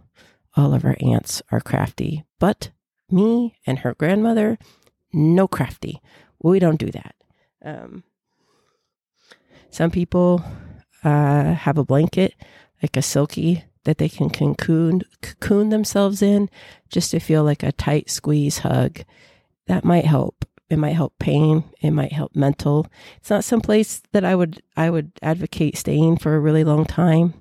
All 0.56 0.74
of 0.74 0.82
her 0.82 0.96
aunts 1.00 1.42
are 1.50 1.60
crafty, 1.60 2.24
but 2.38 2.70
me 3.10 3.56
and 3.66 3.80
her 3.80 3.94
grandmother, 3.94 4.58
no 5.12 5.48
crafty. 5.48 6.00
We 6.40 6.58
don't 6.60 6.78
do 6.78 6.90
that. 6.92 7.14
Um, 7.64 8.04
some 9.70 9.90
people 9.90 10.44
uh, 11.04 11.54
have 11.54 11.78
a 11.78 11.84
blanket, 11.84 12.34
like 12.82 12.96
a 12.96 13.02
silky, 13.02 13.64
that 13.84 13.98
they 13.98 14.08
can 14.08 14.30
cocoon 14.30 15.02
cocoon 15.22 15.70
themselves 15.70 16.22
in, 16.22 16.50
just 16.88 17.10
to 17.10 17.20
feel 17.20 17.44
like 17.44 17.62
a 17.62 17.72
tight 17.72 18.10
squeeze 18.10 18.58
hug. 18.58 19.00
That 19.66 19.84
might 19.84 20.04
help. 20.04 20.44
It 20.68 20.78
might 20.78 20.94
help 20.94 21.18
pain. 21.18 21.64
It 21.80 21.90
might 21.90 22.12
help 22.12 22.36
mental. 22.36 22.86
It's 23.16 23.30
not 23.30 23.44
some 23.44 23.60
place 23.60 24.02
that 24.12 24.24
I 24.24 24.34
would 24.34 24.62
I 24.76 24.90
would 24.90 25.12
advocate 25.22 25.76
staying 25.76 26.18
for 26.18 26.34
a 26.34 26.40
really 26.40 26.64
long 26.64 26.84
time. 26.84 27.34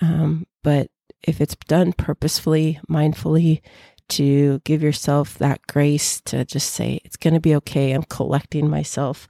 Um, 0.00 0.46
but 0.62 0.90
if 1.22 1.40
it's 1.40 1.56
done 1.68 1.92
purposefully, 1.92 2.80
mindfully, 2.88 3.60
to 4.08 4.60
give 4.64 4.82
yourself 4.82 5.38
that 5.38 5.66
grace 5.66 6.20
to 6.22 6.44
just 6.44 6.70
say 6.70 7.00
it's 7.04 7.16
going 7.16 7.34
to 7.34 7.40
be 7.40 7.54
okay. 7.56 7.92
I'm 7.92 8.02
collecting 8.02 8.68
myself, 8.68 9.28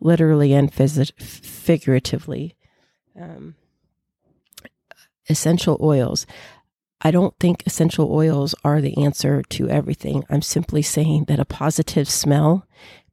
literally 0.00 0.52
and 0.52 0.72
phys- 0.72 1.12
figuratively. 1.20 2.54
Um, 3.18 3.54
essential 5.28 5.78
oils. 5.80 6.26
I 7.00 7.10
don't 7.10 7.34
think 7.38 7.62
essential 7.66 8.12
oils 8.12 8.54
are 8.64 8.80
the 8.80 9.02
answer 9.02 9.42
to 9.50 9.68
everything. 9.68 10.24
I'm 10.28 10.42
simply 10.42 10.82
saying 10.82 11.26
that 11.28 11.38
a 11.38 11.44
positive 11.44 12.08
smell 12.08 12.66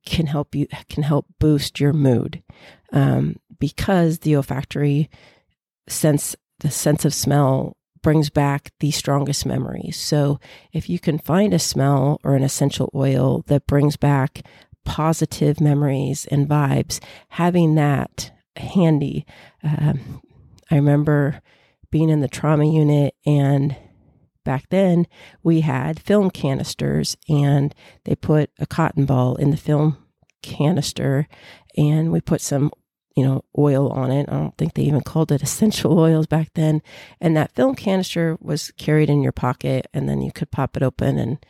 can 0.06 0.28
help 0.28 0.56
you 0.56 0.68
can 0.90 1.04
help 1.04 1.26
boost 1.40 1.80
your 1.80 1.94
mood 1.94 2.44
um, 2.92 3.36
because 3.60 4.20
the 4.20 4.36
olfactory 4.36 5.10
sense, 5.88 6.36
the 6.60 6.72
sense 6.72 7.06
of 7.06 7.14
smell, 7.14 7.78
brings 8.02 8.30
back 8.30 8.72
the 8.80 8.92
strongest 8.92 9.46
memories. 9.46 10.00
So 10.00 10.40
if 10.72 10.90
you 10.90 11.00
can 11.00 11.18
find 11.18 11.54
a 11.54 11.60
smell 11.60 12.20
or 12.24 12.36
an 12.36 12.44
essential 12.44 12.90
oil 12.94 13.44
that 13.48 13.68
brings 13.68 13.98
back 13.98 14.42
positive 14.84 15.60
memories 15.60 16.28
and 16.30 16.48
vibes, 16.48 17.00
having 17.30 17.76
that 17.76 18.32
handy. 18.56 19.26
Um, 19.64 20.22
I 20.72 20.76
remember 20.76 21.42
being 21.92 22.10
in 22.10 22.22
the 22.22 22.28
trauma 22.28 22.66
unit 22.66 23.16
and 23.26 23.76
back 24.44 24.70
then 24.70 25.08
we 25.44 25.62
had 25.62 26.00
film 26.00 26.30
canisters 26.30 27.16
and 27.30 27.74
they 28.04 28.16
put 28.16 28.50
a 28.60 28.66
cotton 28.66 29.06
ball 29.06 29.36
in 29.36 29.52
the 29.52 29.58
film 29.58 29.98
canister 30.42 31.28
and 31.78 32.12
we 32.12 32.22
put 32.22 32.42
some 32.42 32.72
you 33.16 33.24
know 33.24 33.44
oil 33.58 33.90
on 33.90 34.12
it. 34.12 34.28
I 34.30 34.34
don't 34.34 34.58
think 34.58 34.74
they 34.74 34.84
even 34.84 35.02
called 35.02 35.32
it 35.32 35.42
essential 35.44 35.98
oils 35.98 36.28
back 36.28 36.50
then. 36.54 36.82
And 37.20 37.36
that 37.36 37.54
film 37.54 37.76
canister 37.76 38.38
was 38.42 38.72
carried 38.72 39.10
in 39.10 39.22
your 39.22 39.32
pocket 39.32 39.88
and 39.94 40.08
then 40.08 40.22
you 40.22 40.32
could 40.32 40.52
pop 40.52 40.78
it 40.78 40.84
open 40.84 41.18
and 41.18 41.46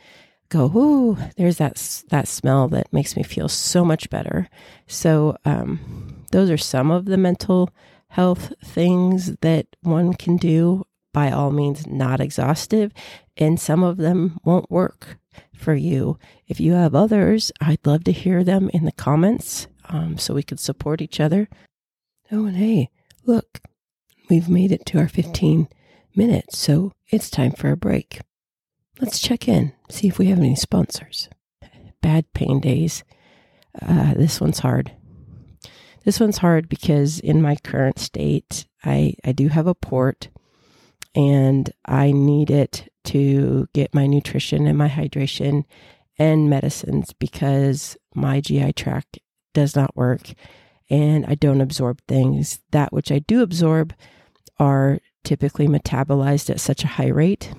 go 0.50 0.72
ooh 0.76 1.18
there's 1.38 1.58
that 1.58 2.04
that 2.10 2.28
smell 2.28 2.68
that 2.68 2.94
makes 2.94 3.16
me 3.18 3.24
feel 3.24 3.50
so 3.50 3.84
much 3.84 4.10
better. 4.10 4.48
So 4.88 5.38
um, 5.44 6.25
those 6.36 6.50
are 6.50 6.58
some 6.58 6.92
of 6.92 7.06
the 7.06 7.16
mental 7.16 7.70
health 8.10 8.52
things 8.62 9.38
that 9.38 9.68
one 9.84 10.14
can 10.14 10.36
do, 10.36 10.84
by 11.14 11.32
all 11.32 11.50
means, 11.50 11.88
not 11.88 12.20
exhaustive, 12.20 12.92
and 13.38 13.58
some 13.58 13.84
of 13.84 13.96
them 13.96 14.38
won't 14.44 14.70
work 14.70 15.18
for 15.56 15.74
you. 15.74 16.20
If 16.46 16.60
you 16.60 16.74
have 16.74 16.94
others, 16.94 17.54
I'd 17.62 17.88
love 17.88 18.04
to 18.04 18.12
hear 18.12 18.44
them 18.44 18.70
in 18.74 18.84
the 18.84 18.92
comments 18.92 19.68
um, 19.88 20.18
so 20.18 20.34
we 20.34 20.44
could 20.44 20.60
support 20.60 21.02
each 21.02 21.22
other. 21.22 21.48
Oh, 22.30 22.48
and 22.48 22.58
hey, 22.58 22.90
look, 23.24 23.62
we've 24.30 24.50
made 24.50 24.74
it 24.74 24.86
to 24.88 25.00
our 25.00 25.08
15 25.08 25.70
minutes, 26.18 26.58
so 26.58 26.92
it's 27.12 27.30
time 27.30 27.54
for 27.54 27.72
a 27.72 27.78
break. 27.78 28.20
Let's 29.00 29.22
check 29.22 29.48
in, 29.48 29.72
see 29.90 30.10
if 30.10 30.20
we 30.20 30.26
have 30.26 30.40
any 30.40 30.58
sponsors. 30.58 31.30
Bad 32.02 32.26
pain 32.34 32.60
days. 32.60 33.06
Uh, 33.82 34.14
this 34.16 34.42
one's 34.42 34.60
hard. 34.60 34.92
This 36.06 36.20
one's 36.20 36.38
hard 36.38 36.70
because 36.70 37.20
in 37.20 37.42
my 37.42 37.56
current 37.56 37.98
state, 37.98 38.68
I, 38.84 39.16
I 39.26 39.32
do 39.32 39.50
have 39.50 39.66
a 39.66 39.74
port 39.74 40.30
and 41.16 41.72
I 41.86 42.12
need 42.12 42.52
it 42.52 42.88
to 43.06 43.68
get 43.74 43.96
my 43.96 44.06
nutrition 44.06 44.68
and 44.68 44.78
my 44.78 44.88
hydration 44.88 45.64
and 46.20 46.50
medicines 46.50 47.12
because 47.14 47.98
my 48.14 48.40
GI 48.40 48.74
tract 48.74 49.20
does 49.54 49.76
not 49.76 49.98
work 49.98 50.34
and 50.92 51.26
I 51.26 51.34
don't 51.34 51.62
absorb 51.62 52.00
things. 52.08 52.60
That 52.70 52.94
which 52.94 53.12
I 53.12 53.20
do 53.20 53.42
absorb 53.42 53.94
are 54.60 55.00
typically 55.24 55.68
metabolized 55.68 56.52
at 56.52 56.60
such 56.60 56.84
a 56.84 56.88
high 56.88 57.08
rate 57.08 57.52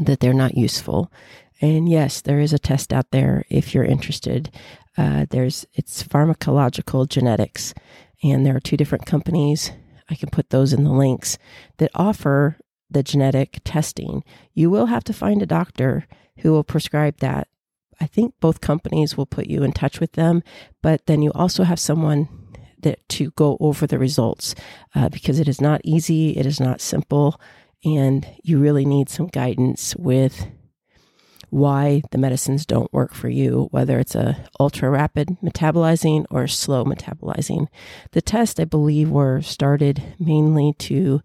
that 0.00 0.18
they're 0.18 0.34
not 0.34 0.56
useful. 0.56 1.12
And 1.60 1.88
yes, 1.88 2.20
there 2.20 2.40
is 2.40 2.52
a 2.52 2.58
test 2.58 2.92
out 2.92 3.12
there 3.12 3.44
if 3.48 3.72
you're 3.72 3.84
interested. 3.84 4.50
Uh, 4.96 5.26
there's 5.30 5.66
it's 5.74 6.02
pharmacological 6.02 7.08
genetics, 7.08 7.74
and 8.22 8.44
there 8.44 8.56
are 8.56 8.60
two 8.60 8.76
different 8.76 9.06
companies. 9.06 9.72
I 10.10 10.14
can 10.14 10.28
put 10.30 10.50
those 10.50 10.72
in 10.72 10.84
the 10.84 10.92
links 10.92 11.38
that 11.78 11.90
offer 11.94 12.58
the 12.92 13.02
genetic 13.02 13.60
testing, 13.64 14.22
you 14.54 14.70
will 14.70 14.86
have 14.86 15.04
to 15.04 15.12
find 15.12 15.42
a 15.42 15.46
doctor 15.46 16.06
who 16.38 16.52
will 16.52 16.64
prescribe 16.64 17.18
that. 17.18 17.48
I 18.00 18.06
think 18.06 18.34
both 18.40 18.60
companies 18.60 19.16
will 19.16 19.26
put 19.26 19.46
you 19.46 19.62
in 19.62 19.72
touch 19.72 20.00
with 20.00 20.12
them, 20.12 20.42
but 20.82 21.06
then 21.06 21.22
you 21.22 21.30
also 21.34 21.64
have 21.64 21.78
someone 21.78 22.28
that 22.80 23.08
to 23.10 23.30
go 23.32 23.56
over 23.60 23.86
the 23.86 23.98
results 23.98 24.54
uh, 24.94 25.08
because 25.08 25.38
it 25.38 25.48
is 25.48 25.60
not 25.60 25.80
easy, 25.84 26.36
it 26.36 26.46
is 26.46 26.58
not 26.58 26.80
simple, 26.80 27.40
and 27.84 28.26
you 28.42 28.58
really 28.58 28.84
need 28.84 29.08
some 29.08 29.28
guidance 29.28 29.94
with 29.96 30.48
why 31.52 32.00
the 32.12 32.18
medicines 32.18 32.64
don't 32.64 32.90
work 32.94 33.12
for 33.12 33.28
you, 33.28 33.68
whether 33.72 33.98
it's 33.98 34.14
a 34.14 34.42
ultra 34.58 34.88
rapid 34.88 35.36
metabolizing 35.42 36.24
or 36.30 36.46
slow 36.46 36.82
metabolizing. 36.82 37.66
The 38.12 38.22
tests, 38.22 38.58
I 38.58 38.64
believe, 38.64 39.10
were 39.10 39.42
started 39.42 40.02
mainly 40.18 40.72
to 40.78 41.20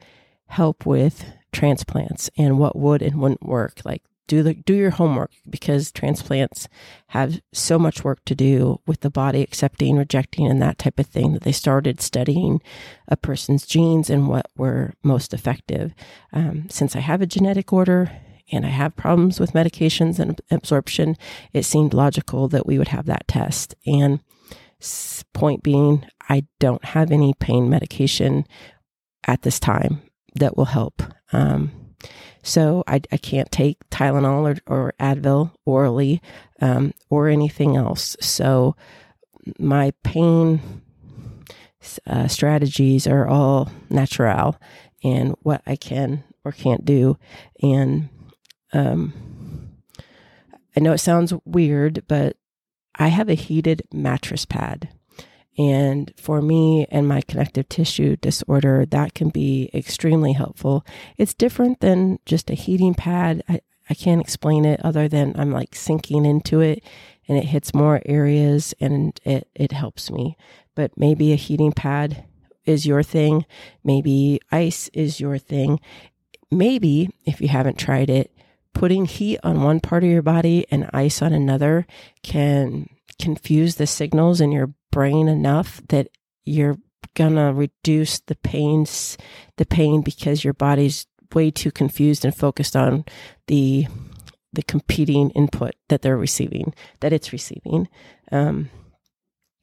help 0.48 0.86
with 0.86 1.24
transplants 1.54 2.30
and 2.38 2.60
what 2.60 2.76
would 2.76 3.02
and 3.02 3.22
wouldn't 3.22 3.48
work. 3.48 3.80
Like 3.86 4.04
do 4.28 4.44
the 4.44 4.54
do 4.54 4.74
your 4.74 4.90
homework 4.90 5.32
because 5.50 5.94
transplants 5.94 6.68
have 7.08 7.40
so 7.54 7.80
much 7.80 8.04
work 8.04 8.26
to 8.26 8.36
do 8.36 8.82
with 8.86 9.00
the 9.00 9.10
body 9.10 9.42
accepting, 9.42 9.96
rejecting, 9.96 10.46
and 10.46 10.62
that 10.62 10.78
type 10.78 11.00
of 11.00 11.08
thing 11.08 11.32
that 11.32 11.44
they 11.44 11.54
started 11.54 12.02
studying 12.02 12.62
a 13.08 13.16
person's 13.16 13.66
genes 13.66 14.10
and 14.10 14.28
what 14.28 14.48
were 14.58 14.94
most 15.04 15.34
effective. 15.34 15.94
Um, 16.34 16.68
since 16.70 16.98
I 16.98 17.00
have 17.00 17.22
a 17.22 17.26
genetic 17.26 17.72
order 17.72 18.12
and 18.52 18.66
I 18.66 18.70
have 18.70 18.96
problems 18.96 19.40
with 19.40 19.54
medications 19.54 20.20
and 20.20 20.40
absorption, 20.52 21.18
it 21.54 21.64
seemed 21.64 21.94
logical 21.94 22.48
that 22.50 22.66
we 22.66 22.78
would 22.78 22.90
have 22.90 23.06
that 23.06 23.28
test. 23.28 23.76
And 23.86 24.20
point 25.34 25.64
being, 25.64 26.06
I 26.30 26.46
don't 26.60 26.84
have 26.86 27.12
any 27.12 27.34
pain 27.34 27.70
medication 27.70 28.46
at 29.26 29.42
this 29.42 29.60
time 29.60 30.02
that 30.36 30.56
will 30.56 30.66
help. 30.66 31.02
Um, 31.34 31.72
so 32.44 32.84
I, 32.88 33.02
I, 33.12 33.18
can't 33.18 33.52
take 33.52 33.78
Tylenol 33.90 34.58
or, 34.68 34.74
or 34.74 34.94
Advil 35.00 35.52
orally 35.66 36.22
um, 36.62 36.94
or 37.10 37.28
anything 37.28 37.76
else. 37.76 38.16
So 38.22 38.76
my 39.60 39.92
pain 40.04 40.62
uh, 42.06 42.28
strategies 42.28 43.08
are 43.08 43.28
all 43.28 43.72
natural 43.90 44.58
and 45.04 45.36
what 45.42 45.62
I 45.66 45.76
can 45.76 46.24
or 46.46 46.52
can't 46.52 46.86
do. 46.86 47.18
And 47.62 48.10
um, 48.74 49.14
I 50.76 50.80
know 50.80 50.94
it 50.94 51.00
sounds 51.00 51.34
weird, 51.46 52.04
but 52.08 52.38
I 52.96 53.08
have 53.08 53.30
a 53.30 53.36
heated 53.36 53.84
mattress 53.92 54.46
pad. 54.46 54.90
And 55.58 56.14
for 56.18 56.42
me 56.42 56.86
and 56.92 57.08
my 57.08 57.22
connective 57.22 57.68
tissue 57.68 58.16
disorder, 58.18 58.86
that 58.86 59.16
can 59.16 59.30
be 59.30 59.72
extremely 59.74 60.34
helpful. 60.34 60.86
It's 61.18 61.34
different 61.34 61.80
than 61.80 62.20
just 62.26 62.52
a 62.52 62.56
heating 62.56 62.94
pad. 62.94 63.44
I, 63.50 63.62
I 63.90 63.96
can't 63.96 64.22
explain 64.22 64.66
it 64.66 64.80
other 64.84 65.08
than 65.08 65.34
I'm 65.40 65.52
like 65.52 65.74
sinking 65.74 66.26
into 66.26 66.60
it 66.60 66.84
and 67.28 67.38
it 67.38 67.46
hits 67.46 67.74
more 67.74 68.02
areas 68.06 68.76
and 68.80 69.20
it, 69.24 69.48
it 69.56 69.72
helps 69.72 70.12
me. 70.12 70.38
But 70.76 70.96
maybe 70.96 71.34
a 71.34 71.38
heating 71.38 71.72
pad 71.72 72.26
is 72.66 72.86
your 72.86 73.02
thing. 73.02 73.46
Maybe 73.84 74.40
ice 74.52 74.90
is 74.94 75.20
your 75.20 75.40
thing. 75.40 75.80
Maybe 76.52 77.10
if 77.26 77.42
you 77.42 77.48
haven't 77.48 77.80
tried 77.80 78.12
it, 78.12 78.32
putting 78.78 79.06
heat 79.06 79.40
on 79.44 79.64
one 79.64 79.80
part 79.80 80.04
of 80.04 80.10
your 80.10 80.22
body 80.22 80.66
and 80.70 80.90
ice 80.94 81.22
on 81.22 81.34
another 81.34 81.88
can 82.22 82.88
confuse 83.20 83.76
the 83.76 83.88
signals 83.88 84.40
in 84.40 84.52
your 84.52 84.72
brain 84.92 85.28
enough 85.28 85.82
that 85.90 86.08
you're 86.46 86.78
gonna 87.16 87.52
reduce 87.52 88.20
the 88.20 88.36
pains 88.36 89.18
the 89.58 89.66
pain 89.66 90.02
because 90.02 90.44
your 90.44 90.54
body's 90.54 91.08
way 91.34 91.50
too 91.50 91.72
confused 91.72 92.24
and 92.24 92.36
focused 92.36 92.76
on 92.76 93.04
the 93.48 93.88
the 94.54 94.62
competing 94.62 95.32
input 95.32 95.74
that 95.90 96.04
they're 96.04 96.18
receiving 96.18 96.74
that 97.00 97.14
it's 97.14 97.34
receiving. 97.34 97.88
Um, 98.32 98.70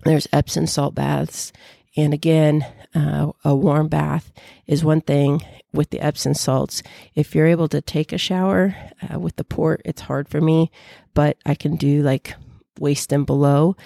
there's 0.04 0.28
epsom 0.32 0.66
salt 0.66 0.94
baths 0.94 1.52
and 1.96 2.12
again, 2.12 2.66
uh, 2.94 3.32
a 3.44 3.54
warm 3.54 3.88
bath 3.88 4.32
is 4.66 4.84
one 4.84 5.00
thing 5.00 5.42
with 5.72 5.90
the 5.90 6.00
Epsom 6.00 6.34
salts. 6.34 6.82
If 7.14 7.34
you're 7.34 7.46
able 7.46 7.68
to 7.68 7.80
take 7.80 8.12
a 8.12 8.18
shower 8.18 8.74
uh, 9.02 9.18
with 9.18 9.36
the 9.36 9.44
port, 9.44 9.82
it's 9.84 10.02
hard 10.02 10.28
for 10.28 10.40
me, 10.40 10.70
but 11.14 11.36
I 11.46 11.54
can 11.54 11.76
do 11.76 12.02
like 12.02 12.34
waist 12.78 13.12
and 13.12 13.26
below. 13.26 13.76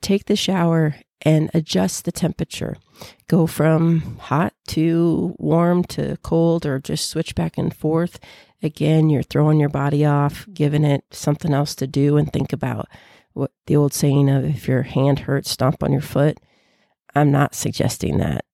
Take 0.00 0.26
the 0.26 0.36
shower 0.36 0.96
and 1.22 1.50
adjust 1.52 2.04
the 2.04 2.12
temperature. 2.12 2.76
Go 3.26 3.46
from 3.46 4.18
hot 4.18 4.54
to 4.68 5.34
warm 5.38 5.82
to 5.84 6.16
cold 6.18 6.64
or 6.64 6.78
just 6.78 7.08
switch 7.08 7.34
back 7.34 7.58
and 7.58 7.74
forth. 7.74 8.20
Again, 8.62 9.10
you're 9.10 9.22
throwing 9.22 9.58
your 9.58 9.68
body 9.68 10.04
off, 10.04 10.46
giving 10.52 10.84
it 10.84 11.04
something 11.10 11.52
else 11.52 11.74
to 11.76 11.86
do 11.86 12.16
and 12.16 12.32
think 12.32 12.52
about 12.52 12.88
what 13.32 13.52
the 13.66 13.76
old 13.76 13.94
saying 13.94 14.28
of 14.28 14.44
if 14.44 14.66
your 14.66 14.82
hand 14.82 15.20
hurts, 15.20 15.50
stomp 15.50 15.82
on 15.82 15.92
your 15.92 16.00
foot 16.00 16.38
I'm 17.18 17.30
not 17.30 17.54
suggesting 17.54 18.18
that. 18.18 18.44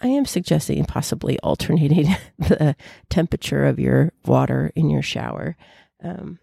I 0.00 0.08
am 0.08 0.26
suggesting 0.26 0.84
possibly 0.84 1.38
alternating 1.40 2.14
the 2.38 2.76
temperature 3.08 3.64
of 3.64 3.78
your 3.78 4.12
water 4.24 4.70
in 4.74 4.90
your 4.90 5.02
shower. 5.02 5.56
Um, 6.02 6.38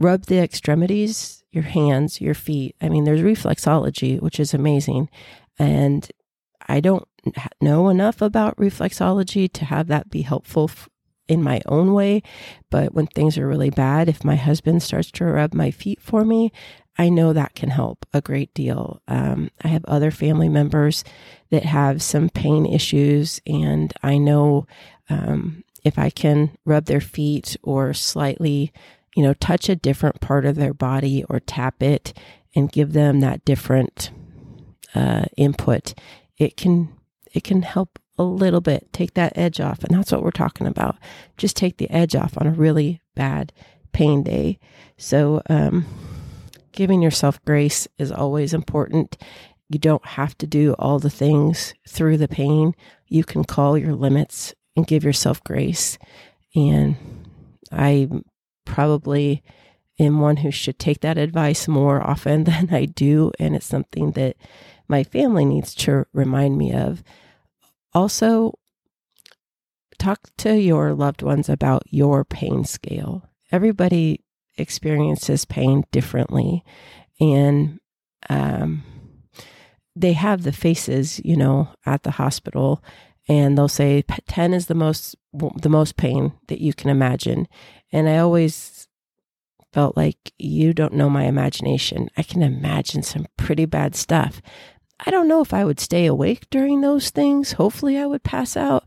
rub 0.00 0.26
the 0.26 0.38
extremities, 0.38 1.44
your 1.52 1.64
hands, 1.64 2.20
your 2.20 2.34
feet. 2.34 2.76
I 2.80 2.88
mean, 2.88 3.04
there's 3.04 3.20
reflexology, 3.20 4.20
which 4.20 4.40
is 4.40 4.52
amazing. 4.52 5.08
And 5.58 6.10
I 6.68 6.80
don't 6.80 7.06
know 7.60 7.88
enough 7.88 8.20
about 8.20 8.56
reflexology 8.56 9.50
to 9.52 9.64
have 9.64 9.86
that 9.88 10.10
be 10.10 10.22
helpful 10.22 10.64
f- 10.70 10.88
in 11.26 11.42
my 11.42 11.60
own 11.66 11.92
way. 11.92 12.22
But 12.70 12.94
when 12.94 13.06
things 13.06 13.38
are 13.38 13.46
really 13.46 13.70
bad, 13.70 14.08
if 14.08 14.24
my 14.24 14.36
husband 14.36 14.82
starts 14.82 15.10
to 15.12 15.24
rub 15.24 15.54
my 15.54 15.70
feet 15.70 16.00
for 16.00 16.24
me, 16.24 16.52
I 16.98 17.08
know 17.08 17.32
that 17.32 17.54
can 17.54 17.70
help 17.70 18.04
a 18.12 18.20
great 18.20 18.52
deal. 18.54 19.00
Um, 19.06 19.50
I 19.62 19.68
have 19.68 19.84
other 19.84 20.10
family 20.10 20.48
members 20.48 21.04
that 21.50 21.64
have 21.64 22.02
some 22.02 22.28
pain 22.28 22.66
issues, 22.66 23.40
and 23.46 23.92
I 24.02 24.18
know 24.18 24.66
um, 25.08 25.62
if 25.84 25.96
I 25.96 26.10
can 26.10 26.56
rub 26.64 26.86
their 26.86 27.00
feet 27.00 27.56
or 27.62 27.94
slightly, 27.94 28.72
you 29.14 29.22
know, 29.22 29.32
touch 29.34 29.68
a 29.68 29.76
different 29.76 30.20
part 30.20 30.44
of 30.44 30.56
their 30.56 30.74
body 30.74 31.24
or 31.30 31.38
tap 31.38 31.82
it 31.82 32.12
and 32.54 32.72
give 32.72 32.92
them 32.92 33.20
that 33.20 33.44
different 33.44 34.10
uh, 34.94 35.26
input, 35.36 35.94
it 36.36 36.56
can 36.56 36.92
it 37.32 37.44
can 37.44 37.62
help 37.62 38.00
a 38.18 38.24
little 38.24 38.60
bit 38.60 38.92
take 38.92 39.14
that 39.14 39.38
edge 39.38 39.60
off, 39.60 39.84
and 39.84 39.96
that's 39.96 40.10
what 40.10 40.24
we're 40.24 40.30
talking 40.32 40.66
about. 40.66 40.96
Just 41.36 41.54
take 41.54 41.76
the 41.76 41.90
edge 41.90 42.16
off 42.16 42.36
on 42.38 42.48
a 42.48 42.52
really 42.52 43.00
bad 43.14 43.52
pain 43.92 44.24
day. 44.24 44.58
So. 44.96 45.42
Um, 45.48 45.86
giving 46.78 47.02
yourself 47.02 47.44
grace 47.44 47.88
is 47.98 48.12
always 48.12 48.54
important. 48.54 49.18
You 49.68 49.80
don't 49.80 50.06
have 50.06 50.38
to 50.38 50.46
do 50.46 50.76
all 50.78 51.00
the 51.00 51.10
things 51.10 51.74
through 51.88 52.18
the 52.18 52.28
pain. 52.28 52.72
You 53.08 53.24
can 53.24 53.42
call 53.42 53.76
your 53.76 53.96
limits 53.96 54.54
and 54.76 54.86
give 54.86 55.02
yourself 55.02 55.42
grace. 55.42 55.98
And 56.54 56.94
I 57.72 58.08
probably 58.64 59.42
am 59.98 60.20
one 60.20 60.36
who 60.36 60.52
should 60.52 60.78
take 60.78 61.00
that 61.00 61.18
advice 61.18 61.66
more 61.66 62.00
often 62.00 62.44
than 62.44 62.72
I 62.72 62.84
do. 62.84 63.32
And 63.40 63.56
it's 63.56 63.66
something 63.66 64.12
that 64.12 64.36
my 64.86 65.02
family 65.02 65.44
needs 65.44 65.74
to 65.74 66.06
remind 66.12 66.56
me 66.56 66.72
of. 66.72 67.02
Also, 67.92 68.56
talk 69.98 70.28
to 70.36 70.54
your 70.54 70.94
loved 70.94 71.22
ones 71.22 71.48
about 71.48 71.82
your 71.90 72.24
pain 72.24 72.62
scale. 72.62 73.28
Everybody 73.50 74.20
experiences 74.58 75.44
pain 75.44 75.84
differently. 75.92 76.64
And 77.20 77.78
um, 78.28 78.84
they 79.96 80.12
have 80.12 80.42
the 80.42 80.52
faces, 80.52 81.20
you 81.24 81.36
know, 81.36 81.68
at 81.86 82.02
the 82.02 82.12
hospital, 82.12 82.82
and 83.28 83.58
they'll 83.58 83.68
say 83.68 84.02
10 84.02 84.54
is 84.54 84.66
the 84.66 84.74
most 84.74 85.16
the 85.32 85.68
most 85.68 85.96
pain 85.96 86.32
that 86.48 86.60
you 86.60 86.72
can 86.72 86.88
imagine. 86.88 87.46
And 87.92 88.08
I 88.08 88.18
always 88.18 88.88
felt 89.72 89.96
like 89.96 90.32
you 90.38 90.72
don't 90.72 90.94
know 90.94 91.10
my 91.10 91.24
imagination. 91.24 92.08
I 92.16 92.22
can 92.22 92.42
imagine 92.42 93.02
some 93.02 93.26
pretty 93.36 93.66
bad 93.66 93.94
stuff. 93.94 94.40
I 95.04 95.10
don't 95.10 95.28
know 95.28 95.42
if 95.42 95.52
I 95.52 95.64
would 95.64 95.78
stay 95.78 96.06
awake 96.06 96.48
during 96.50 96.80
those 96.80 97.10
things. 97.10 97.52
Hopefully 97.52 97.98
I 97.98 98.06
would 98.06 98.22
pass 98.24 98.56
out, 98.56 98.84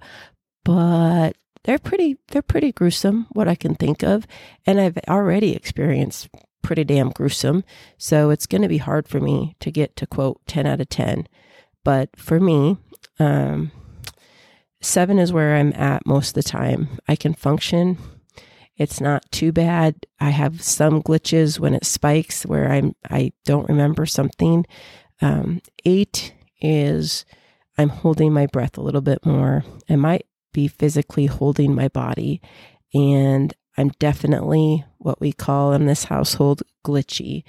but 0.65 1.36
they're 1.63 1.80
pretty 1.80 2.17
they're 2.30 2.41
pretty 2.41 2.71
gruesome 2.71 3.28
what 3.32 3.47
i 3.47 3.56
can 3.56 3.76
think 3.76 4.04
of 4.04 4.26
and 4.65 4.80
i've 4.80 4.97
already 5.08 5.56
experienced 5.56 6.30
pretty 6.62 6.84
damn 6.84 7.10
gruesome 7.10 7.63
so 7.97 8.30
it's 8.30 8.45
going 8.45 8.62
to 8.62 8.67
be 8.67 8.78
hard 8.78 9.08
for 9.08 9.19
me 9.19 9.56
to 9.60 9.71
get 9.71 9.95
to 9.95 10.06
quote 10.06 10.39
10 10.47 10.65
out 10.65 10.82
of 10.82 10.89
10 10.89 11.28
but 11.84 12.10
for 12.15 12.39
me 12.39 12.78
um, 13.19 13.71
seven 14.82 15.19
is 15.19 15.32
where 15.32 15.56
i'm 15.56 15.74
at 15.74 16.06
most 16.06 16.30
of 16.30 16.43
the 16.43 16.50
time. 16.50 17.00
I 17.08 17.15
can 17.15 17.34
function. 17.34 17.97
It's 18.78 19.00
not 19.00 19.32
too 19.32 19.52
bad. 19.52 20.08
I 20.19 20.32
have 20.32 20.62
some 20.63 21.04
glitches 21.04 21.60
when 21.60 21.76
it 21.76 21.86
spikes 21.86 22.45
where 22.45 22.71
i'm 22.71 22.95
i 23.10 23.32
don't 23.45 23.69
remember 23.69 24.06
something. 24.06 24.65
Um, 25.21 25.62
eight 25.86 26.34
is 26.62 27.26
i'm 27.78 27.89
holding 27.89 28.34
my 28.34 28.47
breath 28.47 28.78
a 28.78 28.82
little 28.82 29.02
bit 29.02 29.26
more. 29.26 29.63
And 29.88 30.02
my 30.02 30.21
be 30.51 30.67
physically 30.67 31.25
holding 31.25 31.73
my 31.73 31.87
body. 31.87 32.41
And 32.93 33.53
I'm 33.77 33.89
definitely 33.99 34.85
what 34.97 35.21
we 35.21 35.31
call 35.31 35.73
in 35.73 35.85
this 35.85 36.05
household 36.05 36.63
glitchy. 36.85 37.43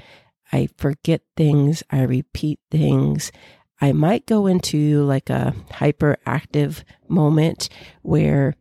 I 0.52 0.68
forget 0.76 1.22
things, 1.36 1.82
I 1.90 2.02
repeat 2.02 2.60
things. 2.70 3.32
I 3.80 3.92
might 3.92 4.26
go 4.26 4.46
into 4.46 5.02
like 5.04 5.28
a 5.28 5.54
hyperactive 5.70 6.84
moment 7.08 7.68
where 8.02 8.54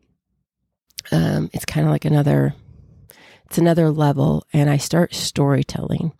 um, 1.11 1.49
it's 1.53 1.65
kind 1.65 1.85
of 1.85 1.91
like 1.91 2.05
another 2.05 2.55
it's 3.45 3.57
another 3.57 3.91
level 3.91 4.45
and 4.53 4.69
I 4.69 4.77
start 4.77 5.13
storytelling 5.13 6.13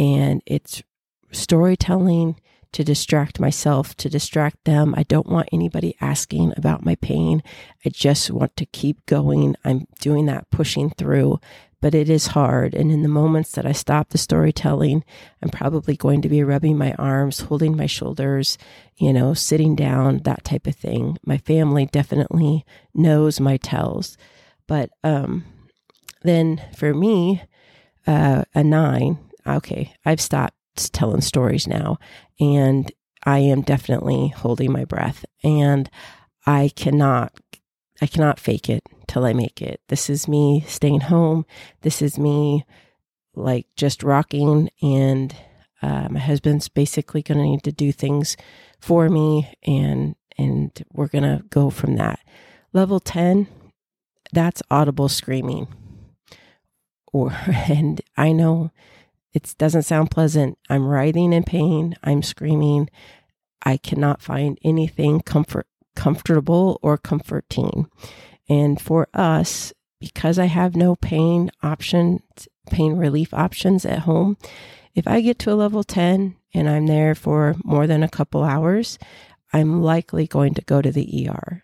and 0.00 0.42
it's 0.46 0.82
storytelling 1.30 2.40
to 2.72 2.84
distract 2.84 3.40
myself, 3.40 3.94
to 3.96 4.08
distract 4.08 4.64
them. 4.64 4.94
I 4.96 5.02
don't 5.04 5.28
want 5.28 5.48
anybody 5.52 5.96
asking 6.00 6.52
about 6.56 6.84
my 6.84 6.94
pain. 6.96 7.42
I 7.84 7.90
just 7.90 8.30
want 8.30 8.56
to 8.56 8.66
keep 8.66 9.04
going. 9.06 9.56
I'm 9.64 9.86
doing 10.00 10.26
that, 10.26 10.50
pushing 10.50 10.90
through, 10.90 11.40
but 11.80 11.94
it 11.94 12.10
is 12.10 12.28
hard. 12.28 12.74
And 12.74 12.90
in 12.90 13.02
the 13.02 13.08
moments 13.08 13.52
that 13.52 13.66
I 13.66 13.72
stop 13.72 14.08
the 14.08 14.18
storytelling, 14.18 15.04
I'm 15.42 15.50
probably 15.50 15.96
going 15.96 16.22
to 16.22 16.28
be 16.28 16.42
rubbing 16.42 16.76
my 16.76 16.92
arms, 16.94 17.40
holding 17.40 17.76
my 17.76 17.86
shoulders, 17.86 18.58
you 18.96 19.12
know, 19.12 19.34
sitting 19.34 19.76
down, 19.76 20.22
that 20.24 20.44
type 20.44 20.66
of 20.66 20.74
thing. 20.74 21.18
My 21.24 21.38
family 21.38 21.86
definitely 21.86 22.64
knows 22.94 23.40
my 23.40 23.56
tells. 23.56 24.16
But 24.66 24.90
um, 25.04 25.44
then 26.22 26.60
for 26.76 26.92
me, 26.92 27.42
uh, 28.06 28.44
a 28.54 28.64
nine, 28.64 29.18
okay, 29.46 29.94
I've 30.04 30.20
stopped 30.20 30.55
telling 30.76 31.20
stories 31.20 31.66
now 31.66 31.98
and 32.40 32.90
I 33.24 33.38
am 33.38 33.62
definitely 33.62 34.28
holding 34.28 34.72
my 34.72 34.84
breath 34.84 35.24
and 35.42 35.90
I 36.46 36.70
cannot 36.76 37.32
I 38.00 38.06
cannot 38.06 38.38
fake 38.38 38.68
it 38.68 38.84
till 39.08 39.24
I 39.24 39.32
make 39.32 39.62
it. 39.62 39.80
This 39.88 40.10
is 40.10 40.28
me 40.28 40.64
staying 40.68 41.00
home. 41.00 41.46
This 41.80 42.02
is 42.02 42.18
me 42.18 42.64
like 43.34 43.66
just 43.74 44.02
rocking 44.02 44.70
and 44.82 45.34
uh, 45.82 46.08
my 46.10 46.20
husband's 46.20 46.68
basically 46.68 47.22
going 47.22 47.38
to 47.38 47.44
need 47.44 47.62
to 47.64 47.72
do 47.72 47.92
things 47.92 48.36
for 48.80 49.08
me 49.08 49.52
and 49.66 50.14
and 50.38 50.84
we're 50.92 51.08
going 51.08 51.24
to 51.24 51.42
go 51.48 51.70
from 51.70 51.96
that. 51.96 52.20
Level 52.72 53.00
10 53.00 53.48
that's 54.32 54.62
audible 54.70 55.08
screaming. 55.08 55.68
Or 57.12 57.32
and 57.46 58.00
I 58.16 58.32
know 58.32 58.70
it 59.36 59.54
doesn't 59.58 59.82
sound 59.82 60.10
pleasant. 60.10 60.56
I'm 60.70 60.86
writhing 60.86 61.34
in 61.34 61.44
pain. 61.44 61.94
I'm 62.02 62.22
screaming. 62.22 62.88
I 63.62 63.76
cannot 63.76 64.22
find 64.22 64.58
anything 64.64 65.20
comfort 65.20 65.66
comfortable 65.94 66.78
or 66.82 66.96
comforting. 66.96 67.90
And 68.48 68.80
for 68.80 69.08
us, 69.12 69.74
because 70.00 70.38
I 70.38 70.46
have 70.46 70.74
no 70.74 70.96
pain 70.96 71.50
options, 71.62 72.48
pain 72.70 72.96
relief 72.96 73.34
options 73.34 73.84
at 73.84 74.00
home, 74.00 74.38
if 74.94 75.06
I 75.06 75.20
get 75.20 75.38
to 75.40 75.52
a 75.52 75.54
level 75.54 75.84
10 75.84 76.34
and 76.54 76.68
I'm 76.68 76.86
there 76.86 77.14
for 77.14 77.56
more 77.62 77.86
than 77.86 78.02
a 78.02 78.08
couple 78.08 78.42
hours, 78.42 78.98
I'm 79.52 79.82
likely 79.82 80.26
going 80.26 80.54
to 80.54 80.62
go 80.62 80.80
to 80.80 80.90
the 80.90 81.28
ER. 81.28 81.62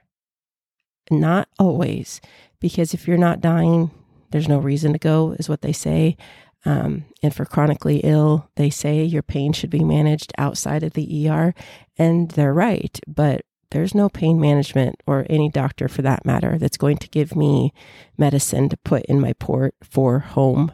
Not 1.10 1.48
always, 1.58 2.20
because 2.60 2.92
if 2.92 3.08
you're 3.08 3.16
not 3.16 3.40
dying, 3.40 3.90
there's 4.30 4.48
no 4.48 4.58
reason 4.58 4.92
to 4.92 4.98
go, 4.98 5.32
is 5.38 5.48
what 5.48 5.62
they 5.62 5.72
say. 5.72 6.16
Um, 6.64 7.06
and 7.22 7.34
for 7.34 7.44
chronically 7.44 7.98
ill, 8.04 8.48
they 8.56 8.70
say 8.70 9.02
your 9.02 9.22
pain 9.22 9.52
should 9.52 9.70
be 9.70 9.84
managed 9.84 10.32
outside 10.38 10.82
of 10.82 10.92
the 10.92 11.28
ER. 11.28 11.54
And 11.98 12.30
they're 12.30 12.54
right. 12.54 12.98
But 13.06 13.44
there's 13.70 13.94
no 13.94 14.08
pain 14.08 14.40
management 14.40 15.02
or 15.06 15.26
any 15.28 15.48
doctor 15.48 15.88
for 15.88 16.02
that 16.02 16.24
matter 16.24 16.58
that's 16.58 16.76
going 16.76 16.98
to 16.98 17.08
give 17.08 17.34
me 17.34 17.72
medicine 18.18 18.68
to 18.68 18.76
put 18.78 19.04
in 19.06 19.20
my 19.20 19.32
port 19.34 19.74
for 19.82 20.20
home 20.20 20.72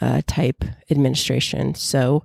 uh, 0.00 0.20
type 0.26 0.64
administration. 0.90 1.74
So 1.74 2.24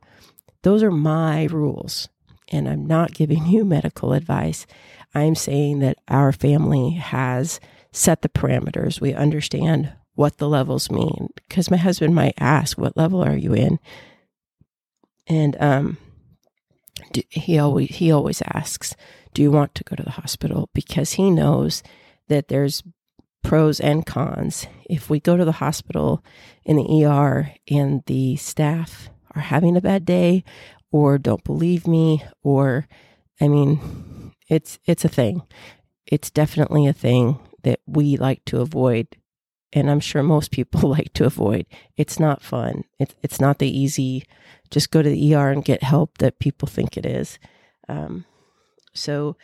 those 0.64 0.84
are 0.84 0.92
my 0.92 1.46
rules. 1.46 2.10
And 2.50 2.68
I'm 2.68 2.86
not 2.86 3.14
giving 3.14 3.46
you 3.48 3.64
medical 3.64 4.14
advice. 4.14 4.66
I'm 5.14 5.36
saying 5.36 5.80
that 5.80 5.98
our 6.08 6.32
family 6.32 6.92
has 6.92 7.60
set 7.92 8.22
the 8.22 8.30
parameters. 8.30 9.00
We 9.00 9.14
understand 9.14 9.94
what 10.16 10.38
the 10.38 10.50
levels 10.50 10.92
mean 10.92 11.30
because 11.36 11.72
my 11.72 11.78
husband 11.78 12.16
might 12.16 12.36
ask, 12.38 12.78
"What 12.78 12.98
level 12.98 13.24
are 13.24 13.36
you 13.36 13.54
in?" 13.54 13.80
And 15.28 15.56
um, 15.60 15.98
do, 17.12 17.22
he 17.30 17.58
always 17.58 17.90
he 17.90 18.12
always 18.12 18.42
asks, 18.54 18.96
"Do 19.34 19.42
you 19.42 19.52
want 19.52 19.76
to 19.76 19.84
go 19.84 19.96
to 19.96 20.04
the 20.04 20.12
hospital?" 20.12 20.70
Because 20.74 21.14
he 21.14 21.30
knows 21.30 21.84
that 22.28 22.48
there's 22.48 22.84
pros 23.44 23.80
and 23.80 24.06
cons. 24.06 24.68
If 24.90 25.10
we 25.10 25.20
go 25.20 25.38
to 25.38 25.46
the 25.46 25.54
hospital 25.54 26.24
in 26.64 26.78
the 26.78 27.06
ER 27.06 27.54
and 27.70 28.04
the 28.06 28.36
staff 28.36 29.10
are 29.36 29.42
having 29.42 29.76
a 29.76 29.82
bad 29.82 30.06
day 30.06 30.44
or 30.92 31.18
don't 31.18 31.44
believe 31.44 31.88
me 31.88 32.24
or 32.44 32.88
I 33.40 33.48
mean 33.48 34.34
it's 34.50 34.80
it's 34.86 35.06
a 35.06 35.10
thing. 35.10 35.44
It's 36.06 36.30
definitely 36.30 36.88
a 36.88 36.94
thing 36.94 37.40
that 37.64 37.80
we 37.86 38.18
like 38.18 38.44
to 38.46 38.62
avoid 38.62 39.08
and 39.74 39.90
I'm 39.90 40.00
sure 40.00 40.24
most 40.24 40.52
people 40.52 40.90
like 40.90 41.14
to 41.14 41.26
avoid. 41.26 41.66
It's 41.98 42.20
not 42.20 42.42
fun. 42.42 42.84
It's 43.00 43.16
it's 43.22 43.40
not 43.40 43.60
the 43.60 43.70
easy. 43.70 44.26
Just 44.70 44.92
go 44.92 45.02
to 45.02 45.10
the 45.10 45.36
ER 45.36 45.50
and 45.50 45.66
get 45.66 45.84
help 45.84 46.18
that 46.20 46.40
people 46.40 46.68
think 46.68 46.98
it 46.98 47.06
is. 47.06 47.38
Um, 47.90 48.26
so 48.94 49.36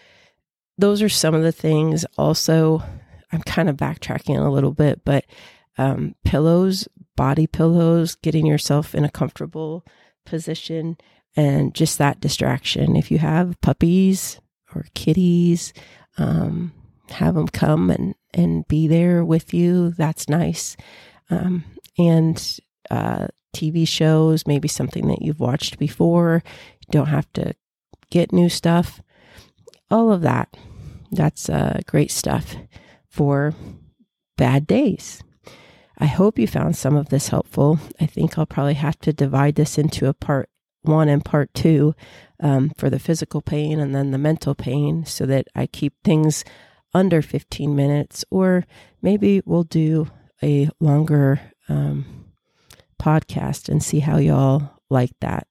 those 0.78 1.02
are 1.02 1.10
some 1.10 1.36
of 1.36 1.44
the 1.44 1.52
things. 1.52 2.06
Also, 2.18 2.82
I'm 3.32 3.42
kind 3.42 3.70
of 3.70 3.76
backtracking 3.76 4.38
a 4.38 4.50
little 4.50 4.72
bit, 4.72 5.02
but 5.04 5.26
um, 5.78 6.16
pillows, 6.24 6.88
body 7.16 7.48
pillows, 7.48 8.16
getting 8.16 8.46
yourself 8.46 8.96
in 8.96 9.04
a 9.04 9.12
comfortable 9.12 9.86
position, 10.26 10.98
and 11.36 11.74
just 11.74 11.98
that 11.98 12.20
distraction. 12.22 12.96
If 12.96 13.12
you 13.12 13.18
have 13.20 13.60
puppies 13.62 14.40
or 14.74 14.86
kitties, 14.94 15.74
um, 16.18 16.74
have 17.12 17.36
them 17.36 17.48
come 17.48 17.90
and 17.90 18.16
and 18.34 18.68
be 18.68 18.88
there 18.88 19.24
with 19.24 19.54
you. 19.54 19.92
That's 19.92 20.30
nice. 20.30 20.78
Um, 21.30 21.64
and 21.98 22.60
uh, 22.90 23.28
TV 23.56 23.88
shows, 23.88 24.46
maybe 24.46 24.68
something 24.68 25.08
that 25.08 25.22
you've 25.22 25.40
watched 25.40 25.80
before. 25.80 26.44
You 26.82 26.92
don't 26.92 27.08
have 27.08 27.32
to 27.34 27.54
get 28.10 28.32
new 28.32 28.50
stuff. 28.50 29.02
All 29.90 30.12
of 30.12 30.22
that. 30.22 30.56
That's 31.12 31.50
uh, 31.50 31.80
great 31.88 32.12
stuff 32.12 32.56
for 33.10 33.54
bad 34.38 34.68
days. 34.68 35.24
I 35.98 36.06
hope 36.06 36.38
you 36.38 36.48
found 36.48 36.76
some 36.78 36.96
of 36.96 37.10
this 37.10 37.30
helpful. 37.30 37.80
I 38.00 38.06
think 38.06 38.38
I'll 38.38 38.46
probably 38.46 38.76
have 38.76 39.00
to 39.00 39.14
divide 39.14 39.56
this 39.56 39.78
into 39.78 40.08
a 40.08 40.14
part 40.14 40.50
one 40.84 41.10
and 41.10 41.26
part 41.26 41.54
two 41.54 41.96
um, 42.40 42.72
for 42.78 42.90
the 42.90 43.00
physical 43.00 43.42
pain 43.42 43.80
and 43.80 43.96
then 43.96 44.12
the 44.12 44.18
mental 44.18 44.54
pain 44.54 45.06
so 45.06 45.26
that 45.26 45.48
I 45.56 45.66
keep 45.66 45.94
things 46.04 46.46
under 46.98 47.22
15 47.22 47.76
minutes, 47.76 48.26
or 48.32 48.66
maybe 49.04 49.40
we'll 49.46 49.64
do 49.64 50.10
a 50.42 50.68
longer 50.80 51.40
um, 51.70 52.26
podcast 53.00 53.70
and 53.70 53.84
see 53.84 54.00
how 54.00 54.18
y'all 54.18 54.72
like 54.90 55.12
that. 55.22 55.48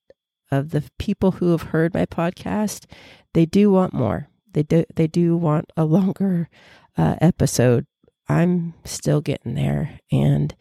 Of 0.50 0.70
the 0.70 0.84
people 0.98 1.32
who 1.32 1.50
have 1.52 1.62
heard 1.62 1.94
my 1.94 2.06
podcast, 2.06 2.86
they 3.32 3.46
do 3.46 3.70
want 3.70 3.92
more. 3.92 4.28
They 4.52 4.62
do. 4.62 4.84
They 4.94 5.06
do 5.06 5.36
want 5.36 5.72
a 5.76 5.84
longer 5.84 6.48
uh, 6.96 7.16
episode. 7.20 7.86
I'm 8.28 8.74
still 8.84 9.20
getting 9.20 9.54
there, 9.54 9.98
and 10.12 10.54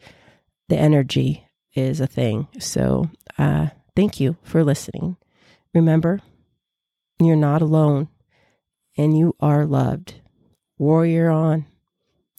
the 0.68 0.76
energy 0.76 1.46
is 1.74 2.00
a 2.00 2.06
thing. 2.06 2.48
So, 2.58 3.10
uh, 3.38 3.68
thank 3.94 4.18
you 4.18 4.36
for 4.42 4.64
listening. 4.64 5.16
Remember, 5.72 6.20
you're 7.20 7.36
not 7.36 7.62
alone, 7.62 8.08
and 8.96 9.16
you 9.16 9.36
are 9.38 9.64
loved. 9.66 10.20
Warrior 10.78 11.30
on. 11.30 11.66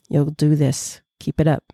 You'll 0.10 0.32
do 0.32 0.56
this. 0.56 1.02
Keep 1.20 1.40
it 1.42 1.48
up. 1.48 1.74